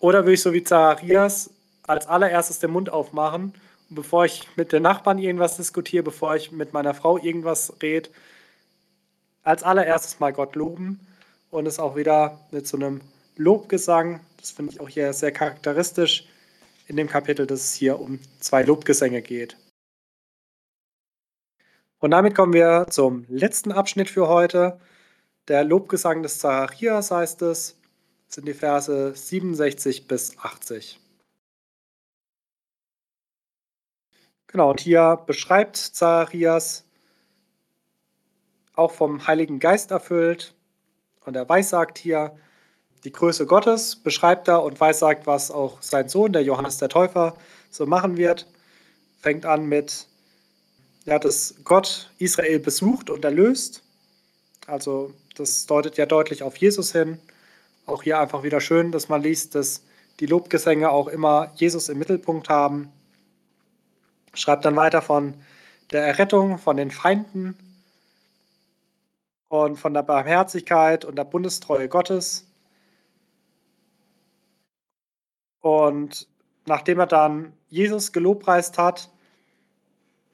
[0.00, 1.50] Oder würde ich so wie Zacharias
[1.86, 3.54] als allererstes den Mund aufmachen
[3.90, 8.10] bevor ich mit den Nachbarn irgendwas diskutiere, bevor ich mit meiner Frau irgendwas rede,
[9.42, 11.00] als allererstes mal Gott loben
[11.54, 13.00] und es auch wieder mit so einem
[13.36, 16.26] Lobgesang, das finde ich auch hier sehr charakteristisch
[16.88, 19.56] in dem Kapitel, dass es hier um zwei Lobgesänge geht.
[22.00, 24.80] Und damit kommen wir zum letzten Abschnitt für heute.
[25.46, 27.78] Der Lobgesang des Zacharias heißt es,
[28.26, 30.98] sind die Verse 67 bis 80.
[34.48, 36.84] Genau, und hier beschreibt Zacharias,
[38.74, 40.53] auch vom Heiligen Geist erfüllt,
[41.24, 42.36] und er weissagt hier
[43.04, 47.36] die Größe Gottes, beschreibt er und weissagt, was auch sein Sohn, der Johannes der Täufer,
[47.70, 48.46] so machen wird.
[49.20, 50.06] Fängt an mit,
[51.04, 53.82] ja, dass Gott Israel besucht und erlöst.
[54.66, 57.18] Also das deutet ja deutlich auf Jesus hin.
[57.86, 59.82] Auch hier einfach wieder schön, dass man liest, dass
[60.20, 62.90] die Lobgesänge auch immer Jesus im Mittelpunkt haben.
[64.32, 65.34] Schreibt dann weiter von
[65.90, 67.56] der Errettung von den Feinden
[69.54, 72.44] und von der Barmherzigkeit und der Bundestreue Gottes.
[75.60, 76.26] Und
[76.66, 79.10] nachdem er dann Jesus gelobpreist hat,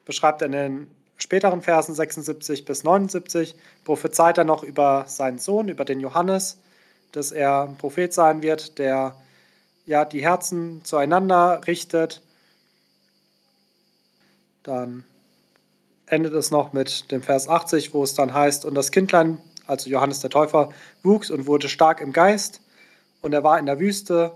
[0.07, 3.55] beschreibt er in den späteren Versen 76 bis 79,
[3.85, 6.59] prophezeit er noch über seinen Sohn, über den Johannes,
[7.13, 9.15] dass er ein Prophet sein wird, der
[9.85, 12.23] ja, die Herzen zueinander richtet.
[14.63, 15.05] Dann
[16.11, 19.89] endet es noch mit dem Vers 80, wo es dann heißt, und das Kindlein, also
[19.89, 20.71] Johannes der Täufer,
[21.03, 22.61] wuchs und wurde stark im Geist,
[23.23, 24.33] und er war in der Wüste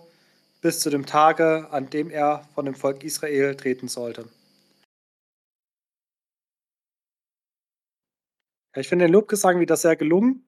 [0.61, 4.29] bis zu dem Tage, an dem er von dem Volk Israel treten sollte.
[8.77, 10.47] Ich finde den Lobgesang wieder sehr gelungen,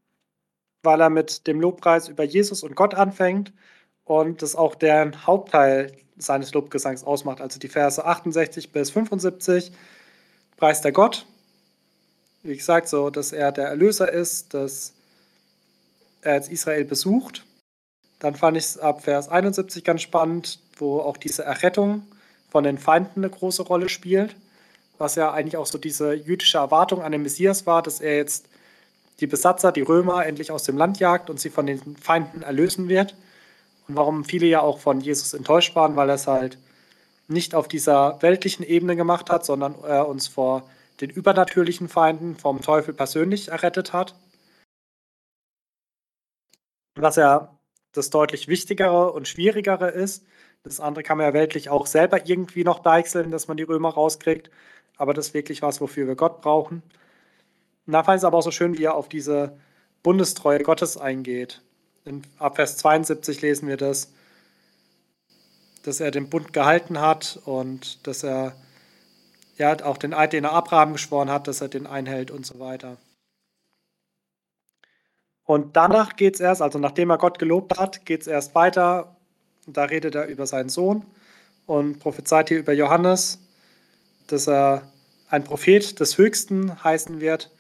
[0.82, 3.52] weil er mit dem Lobpreis über Jesus und Gott anfängt
[4.04, 9.72] und das auch der Hauptteil seines Lobgesangs ausmacht, also die Verse 68 bis 75
[10.56, 11.26] preist er Gott.
[12.42, 14.92] Wie gesagt, so, dass er der Erlöser ist, dass
[16.22, 17.44] er jetzt Israel besucht.
[18.18, 22.06] Dann fand ich es ab Vers 71 ganz spannend, wo auch diese Errettung
[22.50, 24.36] von den Feinden eine große Rolle spielt,
[24.98, 28.46] was ja eigentlich auch so diese jüdische Erwartung an den Messias war, dass er jetzt
[29.20, 32.88] die Besatzer, die Römer, endlich aus dem Land jagt und sie von den Feinden erlösen
[32.88, 33.14] wird.
[33.88, 36.58] Und warum viele ja auch von Jesus enttäuscht waren, weil er es halt
[37.28, 40.68] nicht auf dieser weltlichen Ebene gemacht hat, sondern er uns vor
[41.00, 44.14] den übernatürlichen Feinden vom Teufel persönlich errettet hat.
[46.94, 47.56] Was ja
[47.96, 50.24] das deutlich wichtigere und schwierigere ist.
[50.62, 53.90] Das andere kann man ja weltlich auch selber irgendwie noch deichseln, dass man die Römer
[53.90, 54.50] rauskriegt.
[54.96, 56.82] Aber das ist wirklich was, wofür wir Gott brauchen.
[57.86, 59.56] Und da fand ich es aber auch so schön, wie er auf diese
[60.02, 61.62] Bundestreue Gottes eingeht.
[62.04, 64.12] In, ab Vers 72 lesen wir das
[65.86, 68.56] dass er den Bund gehalten hat und dass er
[69.56, 72.58] ja auch den Eid, den er Abraham geschworen hat, dass er den einhält und so
[72.58, 72.96] weiter.
[75.44, 79.16] Und danach geht es erst, also nachdem er Gott gelobt hat, geht es erst weiter.
[79.68, 81.04] Da redet er über seinen Sohn
[81.66, 83.38] und prophezeit hier über Johannes,
[84.26, 84.82] dass er
[85.28, 87.52] ein Prophet des Höchsten heißen wird,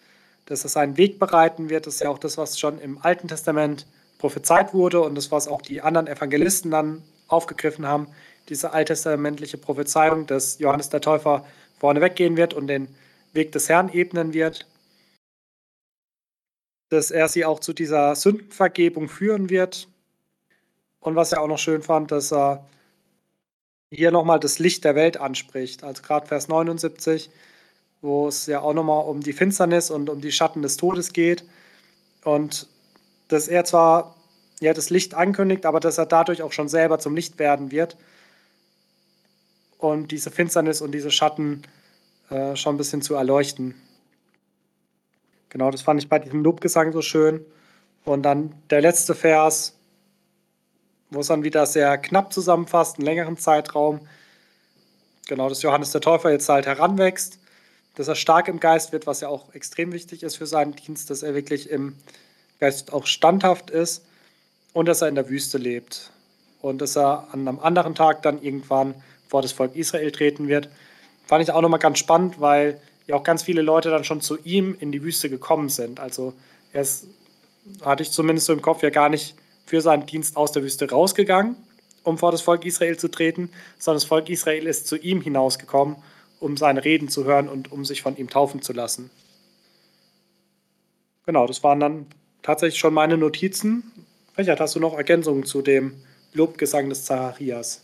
[0.46, 1.86] dass er seinen Weg bereiten wird.
[1.86, 3.86] Das ist ja auch das, was schon im Alten Testament
[4.18, 8.08] prophezeit wurde und das, was auch die anderen Evangelisten dann aufgegriffen haben,
[8.48, 11.44] diese alttestamentliche Prophezeiung, dass Johannes der Täufer
[11.78, 12.88] vorne weggehen wird und den
[13.32, 14.66] Weg des Herrn ebnen wird,
[16.88, 19.88] dass er sie auch zu dieser Sündenvergebung führen wird.
[21.00, 22.66] Und was er auch noch schön fand, dass er
[23.90, 25.84] hier nochmal das Licht der Welt anspricht.
[25.84, 27.30] Also gerade Vers 79,
[28.02, 31.44] wo es ja auch nochmal um die Finsternis und um die Schatten des Todes geht.
[32.24, 32.68] Und
[33.28, 34.15] dass er zwar
[34.60, 37.96] ja, das Licht ankündigt, aber dass er dadurch auch schon selber zum Licht werden wird
[39.78, 41.62] und diese Finsternis und diese Schatten
[42.30, 43.74] äh, schon ein bisschen zu erleuchten.
[45.50, 47.44] Genau, das fand ich bei diesem Lobgesang so schön.
[48.04, 49.74] Und dann der letzte Vers,
[51.10, 54.00] wo es dann wieder sehr knapp zusammenfasst, einen längeren Zeitraum.
[55.28, 57.38] Genau, dass Johannes der Täufer jetzt halt heranwächst,
[57.96, 61.10] dass er stark im Geist wird, was ja auch extrem wichtig ist für seinen Dienst,
[61.10, 61.96] dass er wirklich im
[62.58, 64.05] Geist auch standhaft ist
[64.76, 66.10] und dass er in der Wüste lebt.
[66.60, 68.94] Und dass er an einem anderen Tag dann irgendwann
[69.26, 70.68] vor das Volk Israel treten wird.
[71.24, 74.36] Fand ich auch nochmal ganz spannend, weil ja auch ganz viele Leute dann schon zu
[74.44, 75.98] ihm in die Wüste gekommen sind.
[75.98, 76.34] Also
[76.74, 77.06] er ist,
[77.86, 80.90] hatte ich zumindest so im Kopf, ja gar nicht für seinen Dienst aus der Wüste
[80.90, 81.56] rausgegangen,
[82.02, 83.48] um vor das Volk Israel zu treten,
[83.78, 85.96] sondern das Volk Israel ist zu ihm hinausgekommen,
[86.38, 89.08] um seine Reden zu hören und um sich von ihm taufen zu lassen.
[91.24, 92.06] Genau, das waren dann
[92.42, 93.90] tatsächlich schon meine Notizen.
[94.38, 97.82] Richard, hast du noch Ergänzungen zu dem Lobgesang des Zacharias?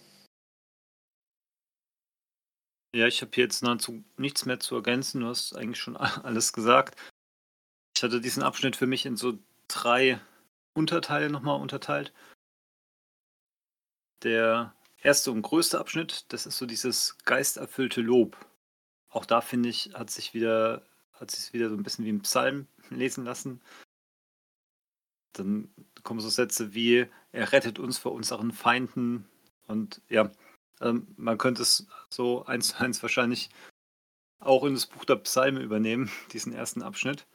[2.95, 5.23] Ja, ich habe hier jetzt nahezu nichts mehr zu ergänzen.
[5.23, 7.01] Du hast eigentlich schon alles gesagt.
[7.97, 10.21] Ich hatte diesen Abschnitt für mich in so drei
[10.75, 12.13] Unterteile nochmal unterteilt.
[14.23, 18.37] Der erste und größte Abschnitt, das ist so dieses geisterfüllte Lob.
[19.09, 22.23] Auch da finde ich, hat sich wieder, hat sich wieder so ein bisschen wie ein
[22.23, 23.63] Psalm lesen lassen.
[25.33, 25.73] Dann
[26.03, 29.27] kommen so Sätze wie, er rettet uns vor unseren Feinden.
[29.67, 30.31] Und ja,
[30.81, 33.51] ähm, man könnte es so eins zu eins wahrscheinlich
[34.41, 37.27] auch in das Buch der Psalme übernehmen, diesen ersten Abschnitt.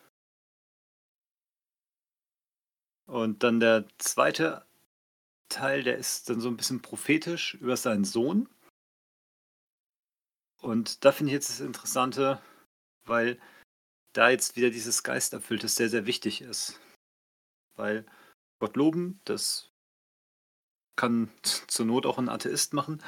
[3.05, 4.65] Und dann der zweite
[5.49, 8.49] Teil, der ist dann so ein bisschen prophetisch über seinen Sohn.
[10.61, 12.41] Und da finde ich jetzt das Interessante,
[13.05, 13.39] weil
[14.13, 16.79] da jetzt wieder dieses Geisterfüllte sehr, sehr wichtig ist.
[17.77, 18.05] Weil
[18.59, 19.71] Gott loben, das
[20.97, 23.01] kann zur Not auch ein Atheist machen.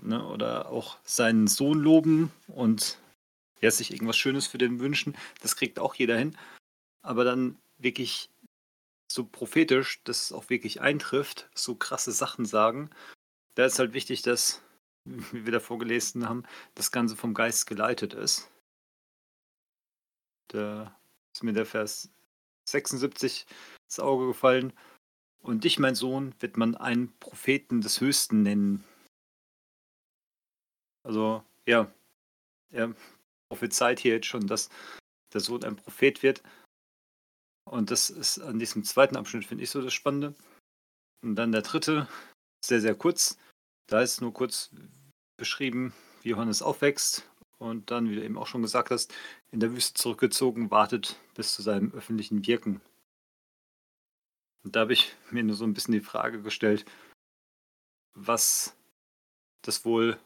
[0.00, 0.24] Ne?
[0.28, 2.98] Oder auch seinen Sohn loben und
[3.60, 5.16] ja, sich irgendwas Schönes für den wünschen.
[5.42, 6.38] Das kriegt auch jeder hin.
[7.02, 8.30] Aber dann wirklich
[9.10, 12.90] so prophetisch, dass es auch wirklich eintrifft, so krasse Sachen sagen.
[13.54, 14.62] Da ist halt wichtig, dass,
[15.04, 18.50] wie wir davor gelesen haben, das Ganze vom Geist geleitet ist.
[20.48, 20.96] Da
[21.32, 22.10] ist mir der Vers
[22.68, 23.46] 76
[23.88, 24.72] ins Auge gefallen,
[25.40, 28.84] Und dich, mein Sohn, wird man einen Propheten des Höchsten nennen.
[31.04, 31.90] Also, ja,
[32.70, 32.94] er
[33.48, 34.68] prophezeit hier jetzt schon, dass
[35.32, 36.42] der Sohn ein Prophet wird.
[37.64, 40.34] Und das ist an diesem zweiten Abschnitt, finde ich, so das Spannende.
[41.22, 42.08] Und dann der dritte,
[42.64, 43.38] sehr, sehr kurz.
[43.86, 44.70] Da ist nur kurz
[45.38, 47.28] beschrieben, wie Johannes aufwächst
[47.58, 49.14] und dann, wie du eben auch schon gesagt hast,
[49.50, 52.80] in der Wüste zurückgezogen, wartet bis zu seinem öffentlichen Wirken.
[54.64, 56.84] Und da habe ich mir nur so ein bisschen die Frage gestellt,
[58.14, 58.76] was
[59.62, 60.18] das wohl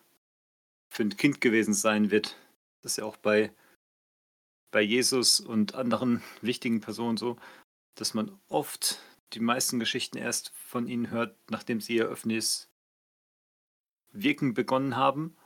[0.91, 2.37] für ein Kind gewesen sein wird.
[2.83, 3.53] Das ist ja auch bei,
[4.71, 7.39] bei Jesus und anderen wichtigen Personen so,
[7.95, 9.01] dass man oft
[9.33, 12.71] die meisten Geschichten erst von ihnen hört, nachdem sie ihr öffentliches
[14.13, 15.37] Wirken begonnen haben.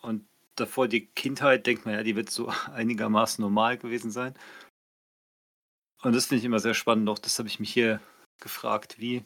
[0.00, 4.34] Und davor die Kindheit, denkt man ja, die wird so einigermaßen normal gewesen sein.
[6.02, 7.08] Und das finde ich immer sehr spannend.
[7.08, 8.00] Auch das habe ich mich hier
[8.40, 8.98] gefragt.
[8.98, 9.24] Wie,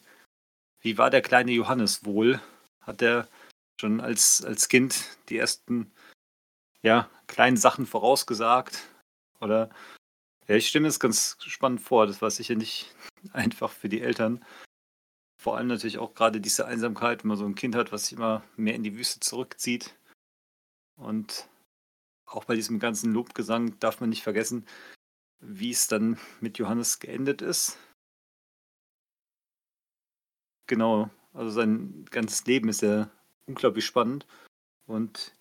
[0.80, 2.40] wie war der kleine Johannes wohl?
[2.80, 3.28] Hat er
[3.80, 5.92] schon als, als Kind die ersten
[6.82, 8.88] ja, kleinen Sachen vorausgesagt?
[9.40, 9.70] Oder
[10.48, 12.06] ja, ich stimme es ganz spannend vor.
[12.06, 12.94] Das war sicher nicht
[13.32, 14.44] einfach für die Eltern.
[15.40, 18.18] Vor allem natürlich auch gerade diese Einsamkeit, wenn man so ein Kind hat, was sich
[18.18, 19.96] immer mehr in die Wüste zurückzieht.
[20.96, 21.48] Und
[22.26, 24.66] auch bei diesem ganzen Lobgesang darf man nicht vergessen,
[25.40, 27.78] wie es dann mit Johannes geendet ist.
[30.70, 33.10] Genau, also sein ganzes Leben ist ja
[33.46, 34.24] unglaublich spannend.
[34.86, 35.34] Und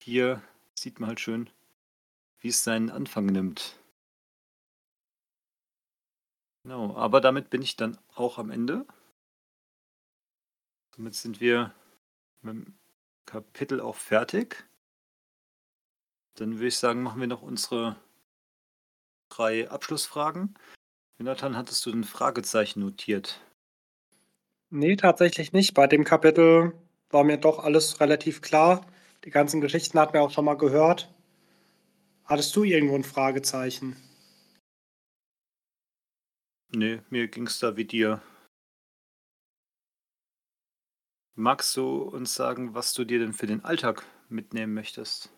[0.00, 0.40] hier
[0.74, 1.50] sieht man halt schön,
[2.38, 3.78] wie es seinen Anfang nimmt.
[6.62, 8.86] Genau, aber damit bin ich dann auch am Ende.
[10.96, 11.74] Somit sind wir
[12.40, 12.74] mit dem
[13.26, 14.64] Kapitel auch fertig.
[16.36, 17.96] Dann würde ich sagen, machen wir noch unsere
[19.28, 20.54] drei Abschlussfragen.
[21.18, 23.38] Jonathan, hattest du ein Fragezeichen notiert?
[24.74, 25.74] Nee, tatsächlich nicht.
[25.74, 26.72] Bei dem Kapitel
[27.10, 28.86] war mir doch alles relativ klar.
[29.22, 31.12] Die ganzen Geschichten hat man auch schon mal gehört.
[32.24, 33.96] Hattest du irgendwo ein Fragezeichen?
[36.74, 38.22] Nee, mir ging es da wie dir.
[41.34, 45.30] Magst du uns sagen, was du dir denn für den Alltag mitnehmen möchtest?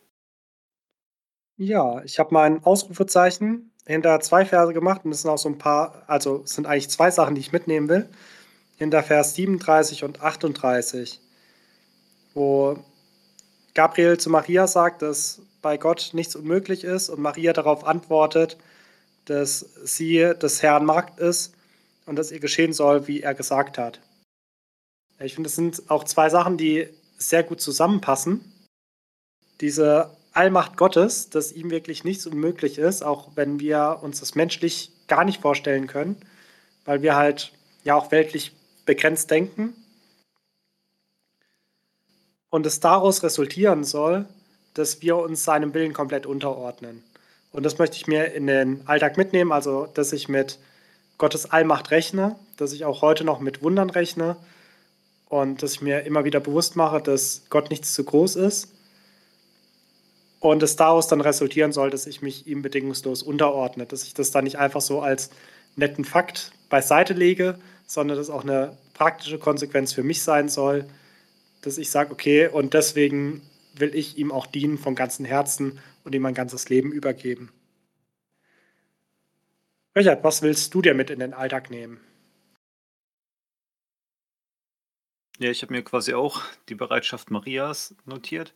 [1.57, 5.59] Ja, ich habe mein Ausrufezeichen hinter zwei Verse gemacht und das sind auch so ein
[5.59, 8.09] paar, also es sind eigentlich zwei Sachen, die ich mitnehmen will.
[8.77, 11.21] Hinter Vers 37 und 38,
[12.35, 12.79] wo
[13.75, 18.57] Gabriel zu Maria sagt, dass bei Gott nichts unmöglich ist und Maria darauf antwortet,
[19.25, 21.55] dass sie des Herrn Magd ist
[22.07, 24.01] und dass ihr geschehen soll, wie er gesagt hat.
[25.21, 28.53] Ich finde, das sind auch zwei Sachen, die sehr gut zusammenpassen.
[29.61, 34.91] Diese Allmacht Gottes, dass ihm wirklich nichts unmöglich ist, auch wenn wir uns das menschlich
[35.07, 36.17] gar nicht vorstellen können,
[36.85, 37.53] weil wir halt
[37.85, 38.53] ja auch weltlich
[38.85, 39.75] begrenzt denken.
[42.51, 44.27] Und es daraus resultieren soll,
[44.75, 47.03] dass wir uns seinem Willen komplett unterordnen.
[47.53, 50.59] Und das möchte ich mir in den Alltag mitnehmen, also dass ich mit
[51.19, 54.37] Gottes Allmacht rechne, dass ich auch heute noch mit Wundern rechne
[55.29, 58.69] und dass ich mir immer wieder bewusst mache, dass Gott nichts zu groß ist
[60.41, 64.31] und es daraus dann resultieren soll, dass ich mich ihm bedingungslos unterordne, dass ich das
[64.31, 65.31] dann nicht einfach so als
[65.77, 70.87] netten Fakt beiseite lege, sondern dass auch eine praktische Konsequenz für mich sein soll,
[71.63, 73.43] dass ich sage, okay, und deswegen
[73.75, 77.53] will ich ihm auch dienen von ganzem Herzen und ihm mein ganzes Leben übergeben.
[79.97, 82.01] Richard, was willst du dir mit in den Alltag nehmen?
[85.39, 88.55] Ja, ich habe mir quasi auch die Bereitschaft Marias notiert.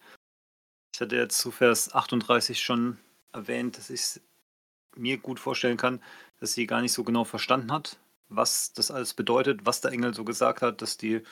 [0.95, 2.99] Ich hatte jetzt zu Vers 38 schon
[3.33, 4.21] erwähnt, dass ich es
[4.97, 6.03] mir gut vorstellen kann,
[6.41, 7.99] dass sie gar nicht so genau verstanden hat,
[8.29, 11.23] was das alles bedeutet, was der Engel so gesagt hat, dass die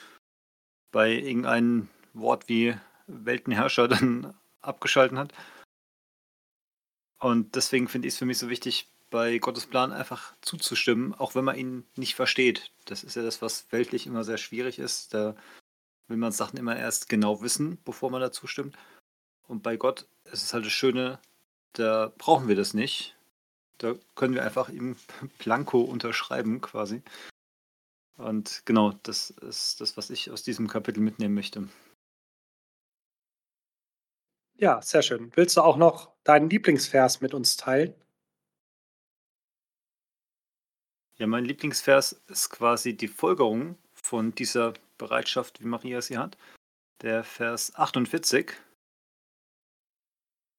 [0.93, 2.77] bei irgendeinem Wort wie
[3.07, 5.33] Weltenherrscher dann abgeschalten hat.
[7.19, 11.35] Und deswegen finde ich es für mich so wichtig, bei Gottes Plan einfach zuzustimmen, auch
[11.35, 12.73] wenn man ihn nicht versteht.
[12.85, 15.15] Das ist ja das, was weltlich immer sehr schwierig ist.
[15.15, 15.37] Da
[16.09, 18.77] will man Sachen immer erst genau wissen, bevor man dazu stimmt.
[19.47, 21.21] Und bei Gott ist es halt das Schöne,
[21.73, 23.16] da brauchen wir das nicht.
[23.79, 24.97] Da können wir einfach ihm
[25.39, 27.03] Blanko unterschreiben quasi.
[28.17, 31.69] Und genau, das ist das, was ich aus diesem Kapitel mitnehmen möchte.
[34.59, 35.31] Ja, sehr schön.
[35.37, 37.95] Willst du auch noch deinen Lieblingsvers mit uns teilen?
[41.19, 46.39] Ja, mein Lieblingsvers ist quasi die Folgerung von dieser Bereitschaft, wie Maria sie hat.
[47.03, 48.53] Der Vers 48.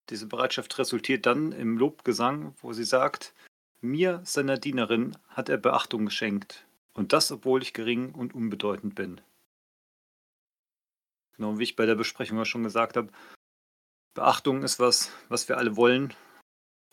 [0.10, 3.34] Diese Bereitschaft resultiert dann im Lobgesang, wo sie sagt,
[3.82, 9.22] mir, seiner Dienerin, hat er Beachtung geschenkt Und das, obwohl ich gering und unbedeutend bin.
[11.36, 13.12] Genau wie ich bei der Besprechung auch schon gesagt habe,
[14.16, 16.14] Beachtung ist was, was wir alle wollen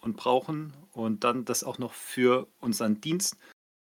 [0.03, 0.75] und brauchen.
[0.93, 3.39] Und dann das auch noch für unseren Dienst.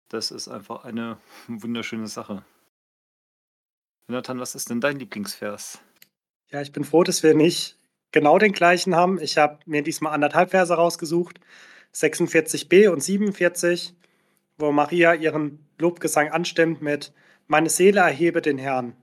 [0.09, 2.45] Das ist einfach eine wunderschöne Sache.
[4.09, 5.81] Jonathan, was ist denn dein Lieblingsvers?
[6.49, 7.80] Ja, ich bin froh, dass wir nicht
[8.13, 9.21] genau den gleichen haben.
[9.21, 11.41] Ich habe mir diesmal anderthalb Verse rausgesucht.
[11.95, 13.95] 46b und 47,
[14.59, 17.13] wo Maria ihren Lobgesang anstimmt mit
[17.49, 18.95] Meine Seele erhebe den Herrn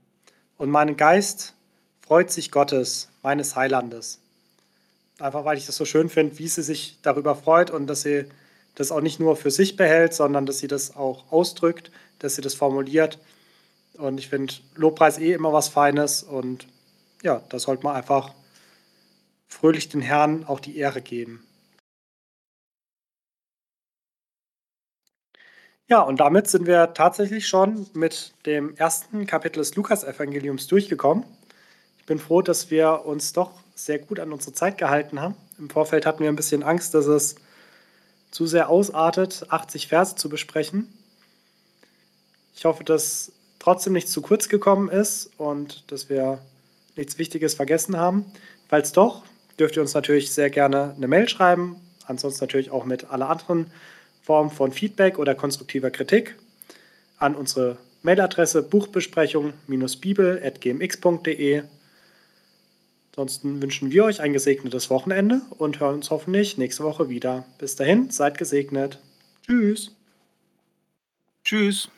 [0.58, 1.56] und mein Geist
[2.00, 4.22] freut sich Gottes, meines Heilandes.
[5.20, 8.26] Einfach weil ich das so schön finde, wie sie sich darüber freut und dass sie
[8.76, 12.42] das auch nicht nur für sich behält, sondern dass sie das auch ausdrückt, dass sie
[12.42, 13.20] das formuliert.
[13.98, 16.68] Und ich finde Lobpreis eh immer was Feines und
[17.24, 18.34] ja, da sollte man einfach
[19.48, 21.44] fröhlich den Herrn auch die Ehre geben.
[25.90, 31.24] Ja, und damit sind wir tatsächlich schon mit dem ersten Kapitel des Lukas-Evangeliums durchgekommen.
[32.00, 35.36] Ich bin froh, dass wir uns doch sehr gut an unsere Zeit gehalten haben.
[35.58, 37.36] Im Vorfeld hatten wir ein bisschen Angst, dass es
[38.32, 40.92] zu sehr ausartet, 80 Verse zu besprechen.
[42.54, 46.40] Ich hoffe, dass trotzdem nicht zu kurz gekommen ist und dass wir
[46.98, 48.26] nichts Wichtiges vergessen haben.
[48.68, 49.24] Falls doch,
[49.60, 51.76] dürft ihr uns natürlich sehr gerne eine Mail schreiben.
[52.06, 53.70] Ansonsten natürlich auch mit aller anderen
[54.22, 56.38] Form von Feedback oder konstruktiver Kritik
[57.18, 61.64] an unsere Mailadresse buchbesprechung-bibel.gmx.de.
[63.12, 67.46] Ansonsten wünschen wir euch ein gesegnetes Wochenende und hören uns hoffentlich nächste Woche wieder.
[67.58, 69.00] Bis dahin, seid gesegnet.
[69.46, 69.96] Tschüss.
[71.44, 71.90] Tschüss.